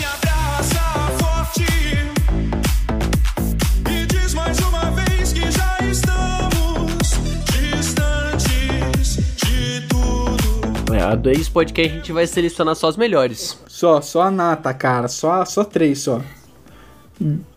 É, 11.12 11.32
Ex 11.32 11.48
Podcast 11.48 11.92
a 11.92 11.96
gente 11.96 12.12
vai 12.12 12.26
selecionar 12.26 12.74
só 12.74 12.88
as 12.88 12.96
melhores. 12.96 13.58
Só, 13.66 14.00
só 14.00 14.22
a 14.22 14.30
nata, 14.30 14.72
cara. 14.72 15.08
Só, 15.08 15.44
só 15.44 15.64
três, 15.64 16.00
só. 16.00 16.20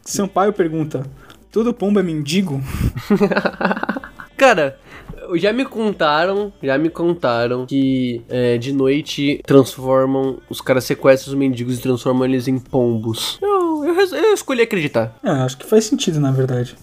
Sampaio 0.03 0.53
pergunta: 0.53 1.05
Todo 1.51 1.73
pombo 1.73 1.99
é 1.99 2.03
mendigo? 2.03 2.61
Cara, 4.37 4.77
já 5.35 5.53
me 5.53 5.63
contaram, 5.63 6.51
já 6.61 6.77
me 6.77 6.89
contaram 6.89 7.65
que 7.65 8.21
é, 8.27 8.57
de 8.57 8.73
noite 8.73 9.41
transformam, 9.45 10.39
os 10.49 10.59
caras 10.59 10.83
sequestram 10.83 11.33
os 11.33 11.39
mendigos 11.39 11.79
e 11.79 11.81
transformam 11.81 12.25
eles 12.25 12.49
em 12.49 12.59
pombos. 12.59 13.39
Eu, 13.41 13.85
eu, 13.85 13.95
eu 13.95 14.33
escolhi 14.33 14.61
acreditar. 14.61 15.17
É, 15.23 15.29
acho 15.29 15.57
que 15.57 15.65
faz 15.65 15.85
sentido, 15.85 16.19
na 16.19 16.31
verdade. 16.31 16.75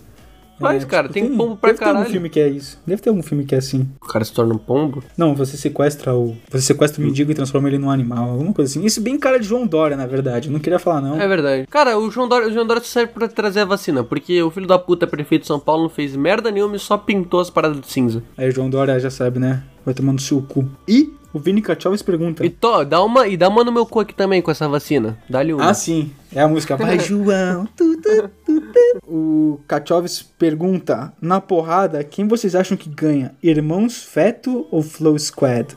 Faz, 0.62 0.82
É, 0.82 0.86
cara, 0.86 1.08
tipo, 1.08 1.14
tem 1.26 1.36
pombo 1.36 1.56
pra 1.56 1.68
Deve 1.68 1.78
ter 1.78 1.84
algum 1.84 1.94
caralho. 1.98 2.12
filme 2.12 2.28
que 2.30 2.40
é 2.40 2.48
isso. 2.48 2.78
Deve 2.86 3.02
ter 3.02 3.08
algum 3.10 3.22
filme 3.22 3.44
que 3.44 3.54
é 3.54 3.58
assim. 3.58 3.88
O 4.02 4.06
cara 4.06 4.24
se 4.24 4.32
torna 4.32 4.54
um 4.54 4.58
pombo? 4.58 5.02
Não, 5.16 5.34
você 5.34 5.56
sequestra 5.56 6.14
o. 6.14 6.36
Você 6.50 6.62
sequestra 6.62 7.00
o 7.00 7.04
mendigo 7.04 7.30
e 7.30 7.34
transforma 7.34 7.68
ele 7.68 7.78
num 7.78 7.90
animal, 7.90 8.30
alguma 8.30 8.52
coisa 8.52 8.70
assim. 8.70 8.84
Isso 8.86 9.00
bem 9.00 9.18
cara 9.18 9.38
de 9.38 9.46
João 9.46 9.66
Dória, 9.66 9.96
na 9.96 10.06
verdade. 10.06 10.48
Eu 10.48 10.52
não 10.52 10.60
queria 10.60 10.78
falar, 10.78 11.00
não. 11.00 11.20
É 11.20 11.28
verdade. 11.28 11.66
Cara, 11.68 11.98
o 11.98 12.10
João 12.10 12.28
Dória, 12.28 12.48
o 12.48 12.52
João 12.52 12.66
Dória 12.66 12.82
só 12.82 12.88
serve 12.88 13.12
pra 13.12 13.28
trazer 13.28 13.60
a 13.60 13.64
vacina, 13.64 14.02
porque 14.04 14.42
o 14.42 14.50
filho 14.50 14.66
da 14.66 14.78
puta 14.78 15.06
prefeito 15.06 15.42
de 15.42 15.48
São 15.48 15.58
Paulo 15.60 15.82
não 15.84 15.90
fez 15.90 16.14
merda 16.16 16.50
nenhuma 16.50 16.76
e 16.76 16.78
só 16.78 16.96
pintou 16.96 17.40
as 17.40 17.50
paradas 17.50 17.80
de 17.80 17.90
cinza. 17.90 18.22
Aí 18.36 18.48
o 18.48 18.52
João 18.52 18.70
Dória 18.70 18.98
já 19.00 19.10
sabe, 19.10 19.38
né? 19.38 19.62
Vai 19.84 19.94
tomando 19.94 20.20
seu 20.20 20.40
cu. 20.42 20.68
E 20.86 21.12
o 21.34 21.38
Vini 21.38 21.62
Kachoves 21.62 22.02
pergunta. 22.02 22.44
E 22.44 22.50
to, 22.50 22.84
dá 22.84 23.02
uma, 23.02 23.26
e 23.26 23.36
dá 23.36 23.48
uma 23.48 23.64
no 23.64 23.72
meu 23.72 23.86
cu 23.86 24.00
aqui 24.00 24.14
também 24.14 24.40
com 24.42 24.50
essa 24.50 24.68
vacina. 24.68 25.18
Dá-lhe 25.28 25.52
uma. 25.54 25.70
Ah, 25.70 25.74
sim. 25.74 26.10
É 26.34 26.40
a 26.42 26.46
música 26.48 26.76
Vai, 26.76 26.98
João. 27.00 27.66
Tu, 27.76 27.96
tu. 28.00 28.30
O 29.06 29.60
Kachoves 29.66 30.22
pergunta: 30.22 31.12
Na 31.20 31.40
porrada, 31.40 32.02
quem 32.04 32.28
vocês 32.28 32.54
acham 32.54 32.76
que 32.76 32.88
ganha? 32.88 33.34
Irmãos 33.42 34.02
Feto 34.02 34.66
ou 34.70 34.82
Flow 34.82 35.18
Squad? 35.18 35.76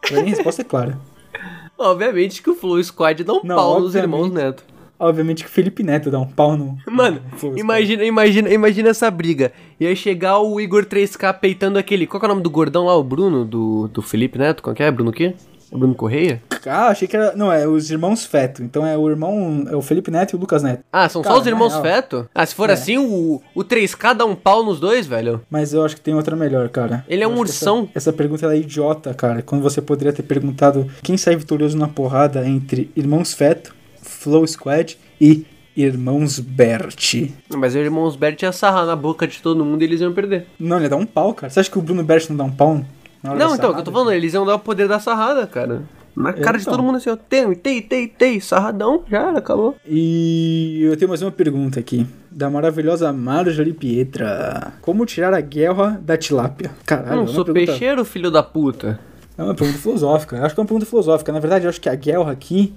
Pra 0.00 0.22
mim, 0.22 0.32
a 0.32 0.34
resposta 0.36 0.62
é 0.62 0.64
clara. 0.64 0.98
Obviamente 1.78 2.42
que 2.42 2.50
o 2.50 2.54
Flow 2.54 2.82
Squad 2.82 3.24
dá 3.24 3.32
um 3.32 3.40
Não, 3.44 3.56
pau 3.56 3.80
nos 3.80 3.94
irmãos 3.94 4.30
Neto. 4.30 4.64
Obviamente 4.98 5.42
que 5.42 5.50
o 5.50 5.52
Felipe 5.52 5.82
Neto 5.82 6.10
dá 6.10 6.20
um 6.20 6.26
pau 6.26 6.56
no. 6.56 6.78
Mano, 6.86 7.20
no 7.42 7.58
imagina, 7.58 8.04
imagina, 8.04 8.48
imagina 8.48 8.90
essa 8.90 9.10
briga. 9.10 9.52
Ia 9.78 9.94
chegar 9.94 10.38
o 10.38 10.60
Igor 10.60 10.86
3K 10.86 11.38
peitando 11.40 11.78
aquele. 11.78 12.06
Qual 12.06 12.22
é 12.22 12.26
o 12.26 12.28
nome 12.28 12.42
do 12.42 12.50
gordão 12.50 12.86
lá? 12.86 12.96
O 12.96 13.02
Bruno, 13.02 13.44
do, 13.44 13.88
do 13.88 14.00
Felipe 14.00 14.38
Neto? 14.38 14.62
Qual 14.62 14.74
que 14.74 14.82
é? 14.82 14.90
Bruno 14.90 15.10
o 15.10 15.12
quê? 15.12 15.34
É 15.74 15.78
Bruno 15.78 15.94
Correia? 15.94 16.40
Ah, 16.66 16.86
achei 16.88 17.08
que 17.08 17.16
era. 17.16 17.34
Não, 17.36 17.52
é 17.52 17.66
os 17.66 17.90
irmãos 17.90 18.24
Feto. 18.24 18.62
Então 18.62 18.86
é 18.86 18.96
o 18.96 19.08
irmão. 19.10 19.66
É 19.68 19.74
o 19.76 19.82
Felipe 19.82 20.10
Neto 20.10 20.32
e 20.32 20.36
o 20.36 20.40
Lucas 20.40 20.62
Neto. 20.62 20.82
Ah, 20.92 21.08
são 21.08 21.20
Cara, 21.20 21.34
só 21.34 21.40
os 21.40 21.46
irmãos 21.46 21.72
real- 21.72 21.82
Feto? 21.82 22.30
Ah, 22.34 22.46
se 22.46 22.54
for 22.54 22.70
É. 22.70 22.72
assim, 22.74 22.96
o, 22.96 23.42
o 23.54 23.64
3K 23.64 24.14
dá 24.14 24.24
um 24.24 24.34
pau 24.36 24.64
nos 24.64 24.78
dois, 24.80 25.06
velho? 25.06 25.40
Mas 25.50 25.74
eu 25.74 25.84
acho 25.84 25.96
que 25.96 26.00
tem 26.00 26.14
outra 26.14 26.36
melhor, 26.36 26.68
cara. 26.68 27.04
Ele 27.08 27.22
é 27.22 27.26
Eu 27.26 27.30
um 27.30 27.38
ursão. 27.38 27.88
Essa, 27.94 28.10
essa 28.10 28.12
pergunta 28.12 28.46
é 28.46 28.56
idiota, 28.56 29.12
cara. 29.12 29.42
Quando 29.42 29.62
você 29.62 29.82
poderia 29.82 30.12
ter 30.12 30.22
perguntado 30.22 30.88
quem 31.02 31.16
sai 31.16 31.36
vitorioso 31.36 31.76
na 31.76 31.88
porrada 31.88 32.46
entre 32.48 32.90
Irmãos 32.96 33.34
Feto, 33.34 33.74
Flow 34.00 34.46
Squad 34.46 34.96
e 35.20 35.44
Irmãos 35.76 36.38
Bert. 36.38 37.30
Mas 37.54 37.74
os 37.74 37.80
irmãos 37.80 38.14
Bert 38.14 38.40
ia 38.42 38.52
sarrar 38.52 38.86
na 38.86 38.94
boca 38.94 39.26
de 39.26 39.42
todo 39.42 39.64
mundo 39.64 39.82
e 39.82 39.84
eles 39.86 40.00
iam 40.00 40.12
perder. 40.12 40.46
Não, 40.58 40.78
ele 40.78 40.88
dá 40.88 40.96
um 40.96 41.04
pau, 41.04 41.34
cara. 41.34 41.50
Você 41.50 41.58
acha 41.60 41.70
que 41.70 41.78
o 41.78 41.82
Bruno 41.82 42.04
Bert 42.04 42.28
não 42.30 42.36
dá 42.36 42.44
um 42.44 42.50
pau? 42.52 42.80
Não, 43.24 43.54
então, 43.54 43.70
o 43.70 43.74
que 43.74 43.80
eu 43.80 43.84
tô 43.84 43.90
falando, 43.90 44.12
eles 44.12 44.34
iam 44.34 44.44
dar 44.44 44.54
o 44.54 44.58
poder 44.58 44.86
da 44.86 45.00
sarrada, 45.00 45.46
cara. 45.46 45.82
Na 46.16 46.32
cara 46.32 46.56
de 46.58 46.62
então. 46.62 46.74
todo 46.74 46.82
mundo 46.84 46.96
assim, 46.96 47.10
ó. 47.10 47.16
Tem, 47.16 47.52
tem, 47.54 47.82
tem, 47.82 48.06
tem, 48.06 48.38
sarradão, 48.38 49.02
já 49.10 49.28
era, 49.28 49.38
acabou. 49.38 49.74
E 49.84 50.80
eu 50.84 50.96
tenho 50.96 51.08
mais 51.08 51.22
uma 51.22 51.32
pergunta 51.32 51.80
aqui. 51.80 52.06
Da 52.30 52.48
maravilhosa 52.48 53.12
Marjorie 53.12 53.72
Pietra. 53.72 54.74
Como 54.80 55.04
tirar 55.06 55.34
a 55.34 55.40
guerra 55.40 55.98
da 56.00 56.16
tilápia? 56.16 56.70
Caralho, 56.86 57.08
Eu 57.08 57.12
é 57.12 57.16
não 57.16 57.22
uma 57.24 57.32
sou 57.32 57.44
pergunta- 57.44 57.66
peixeiro, 57.72 58.04
filho 58.04 58.30
da 58.30 58.42
puta. 58.44 59.00
É 59.36 59.42
uma 59.42 59.54
pergunta 59.54 59.78
filosófica. 59.80 60.36
Eu 60.36 60.44
acho 60.44 60.54
que 60.54 60.60
é 60.60 60.62
uma 60.62 60.68
pergunta 60.68 60.86
filosófica. 60.86 61.32
Na 61.32 61.40
verdade, 61.40 61.64
eu 61.64 61.68
acho 61.70 61.80
que 61.80 61.88
a 61.88 61.94
guerra 61.96 62.30
aqui, 62.30 62.72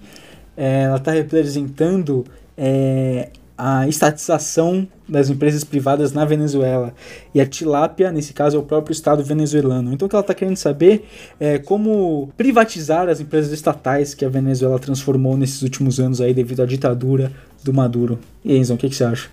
é, 0.55 0.83
ela 0.83 0.97
tá 0.97 1.11
representando 1.11 2.25
é, 2.57 3.29
a 3.57 3.87
estatização 3.87 4.87
das 5.09 5.29
empresas 5.29 5.63
privadas 5.63 6.13
na 6.13 6.23
Venezuela. 6.25 6.93
E 7.33 7.41
a 7.41 7.45
tilápia, 7.45 8.11
nesse 8.11 8.33
caso, 8.33 8.55
é 8.55 8.59
o 8.59 8.63
próprio 8.63 8.91
Estado 8.91 9.23
venezuelano. 9.23 9.93
Então, 9.93 10.05
o 10.05 10.09
que 10.09 10.15
ela 10.15 10.21
está 10.21 10.33
querendo 10.33 10.57
saber 10.57 11.07
é 11.39 11.57
como 11.57 12.29
privatizar 12.37 13.09
as 13.09 13.19
empresas 13.19 13.51
estatais 13.51 14.13
que 14.13 14.23
a 14.23 14.29
Venezuela 14.29 14.77
transformou 14.77 15.35
nesses 15.35 15.61
últimos 15.63 15.99
anos 15.99 16.21
aí 16.21 16.33
devido 16.33 16.61
à 16.61 16.65
ditadura 16.65 17.31
do 17.63 17.73
Maduro. 17.73 18.19
E 18.45 18.55
Enzo, 18.55 18.75
o 18.75 18.77
que, 18.77 18.89
que 18.89 18.95
você 18.95 19.05
acha? 19.05 19.29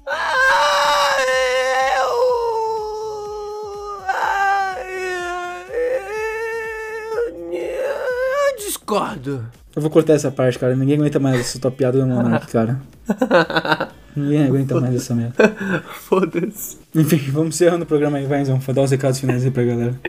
Eu 7.52 8.56
discordo. 8.64 9.44
Eu 9.76 9.82
vou 9.82 9.90
cortar 9.90 10.14
essa 10.14 10.30
parte, 10.30 10.58
cara. 10.58 10.74
Ninguém 10.76 10.96
aguenta 10.96 11.18
mais 11.18 11.40
essa 11.40 11.58
tua 11.58 11.70
piada 11.70 11.98
do 11.98 12.06
Monark, 12.06 12.46
cara. 12.50 12.80
Ninguém 14.16 14.44
aguenta 14.44 14.80
mais 14.80 14.94
essa 14.94 15.14
merda. 15.14 15.34
Foda-se. 15.92 16.78
Enfim, 16.94 17.18
vamos 17.30 17.54
encerrando 17.54 17.84
o 17.84 17.86
programa 17.86 18.18
aí, 18.18 18.26
vai, 18.26 18.42
Enzo. 18.42 18.56
Vou 18.56 18.74
dar 18.74 18.82
os 18.82 18.90
recados 18.90 19.18
finais 19.18 19.44
aí 19.44 19.50
pra 19.50 19.64
galera. 19.64 20.00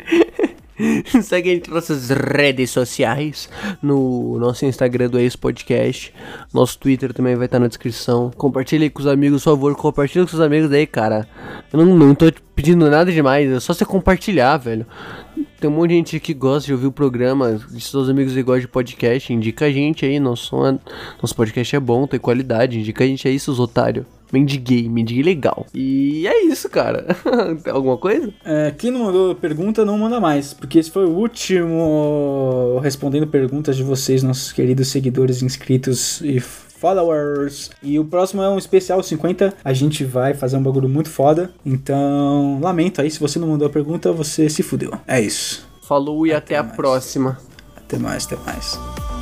Segue 1.23 1.49
a 1.49 1.53
gente 1.53 1.69
nas 1.69 1.89
nossas 1.89 2.09
redes 2.09 2.69
sociais, 2.69 3.49
no 3.81 4.37
nosso 4.37 4.65
Instagram 4.65 5.09
do 5.09 5.17
Ex 5.17 5.33
Podcast, 5.35 6.13
nosso 6.53 6.77
Twitter 6.77 7.13
também 7.13 7.35
vai 7.35 7.45
estar 7.45 7.59
na 7.59 7.67
descrição. 7.67 8.29
Compartilha 8.35 8.83
aí 8.83 8.89
com 8.89 8.99
os 8.99 9.07
amigos, 9.07 9.43
por 9.43 9.51
favor, 9.51 9.75
compartilha 9.75 10.25
com 10.25 10.29
seus 10.29 10.41
amigos 10.41 10.69
aí, 10.73 10.85
cara. 10.85 11.25
Eu 11.71 11.79
não, 11.79 11.95
não 11.95 12.13
tô 12.13 12.25
pedindo 12.53 12.89
nada 12.89 13.09
demais, 13.09 13.49
é 13.49 13.59
só 13.61 13.73
você 13.73 13.85
compartilhar, 13.85 14.57
velho. 14.57 14.85
Tem 15.59 15.69
um 15.69 15.73
monte 15.73 15.89
de 15.89 15.95
gente 15.95 16.19
que 16.19 16.33
gosta 16.33 16.67
de 16.67 16.73
ouvir 16.73 16.87
o 16.87 16.91
programa, 16.91 17.59
de 17.71 17.81
seus 17.81 18.09
amigos 18.09 18.33
que 18.33 18.43
gostam 18.43 18.61
de 18.61 18.67
podcast, 18.67 19.31
indica 19.33 19.65
a 19.65 19.71
gente 19.71 20.05
aí, 20.05 20.19
nosso, 20.19 20.65
é- 20.65 20.77
nosso 21.21 21.35
podcast 21.35 21.75
é 21.75 21.79
bom, 21.79 22.05
tem 22.05 22.19
qualidade, 22.19 22.79
indica 22.79 23.03
a 23.03 23.07
gente 23.07 23.27
aí, 23.27 23.39
seus 23.39 23.59
otários. 23.59 24.05
Mendiguei, 24.33 24.89
mendiguei 24.89 25.23
legal. 25.23 25.65
E 25.73 26.27
é 26.27 26.45
isso, 26.45 26.67
cara. 26.67 27.05
Alguma 27.71 27.95
coisa? 27.95 28.33
É, 28.43 28.73
quem 28.77 28.91
não 28.91 29.03
mandou 29.05 29.33
pergunta, 29.35 29.85
não 29.85 29.97
manda 29.97 30.19
mais, 30.19 30.51
porque 30.53 30.79
esse 30.79 30.91
foi 30.91 31.05
o 31.05 31.11
último 31.11 32.79
respondendo 32.83 33.27
perguntas 33.27 33.77
de 33.77 33.83
vocês, 33.83 34.23
nossos 34.23 34.51
queridos 34.51 34.87
seguidores, 34.89 35.41
inscritos 35.41 36.21
e 36.21 36.41
followers. 36.85 37.71
E 37.81 37.97
o 37.97 38.05
próximo 38.05 38.43
é 38.43 38.49
um 38.49 38.59
especial 38.59 39.01
50. 39.01 39.55
A 39.63 39.73
gente 39.73 40.03
vai 40.03 40.35
fazer 40.35 40.57
um 40.57 40.61
bagulho 40.61 40.87
muito 40.87 41.09
foda. 41.09 41.49
Então, 41.65 42.59
lamento 42.61 43.01
aí, 43.01 43.09
se 43.09 43.19
você 43.19 43.39
não 43.39 43.47
mandou 43.47 43.67
a 43.67 43.71
pergunta, 43.71 44.11
você 44.11 44.47
se 44.49 44.61
fudeu. 44.61 44.91
É 45.07 45.19
isso. 45.19 45.67
Falou 45.81 46.27
e 46.27 46.33
até, 46.33 46.57
a 46.57 46.63
mais. 46.63 46.75
próxima. 46.75 47.39
Até 47.75 47.97
mais, 47.97 48.25
até 48.25 48.35
mais. 48.45 49.14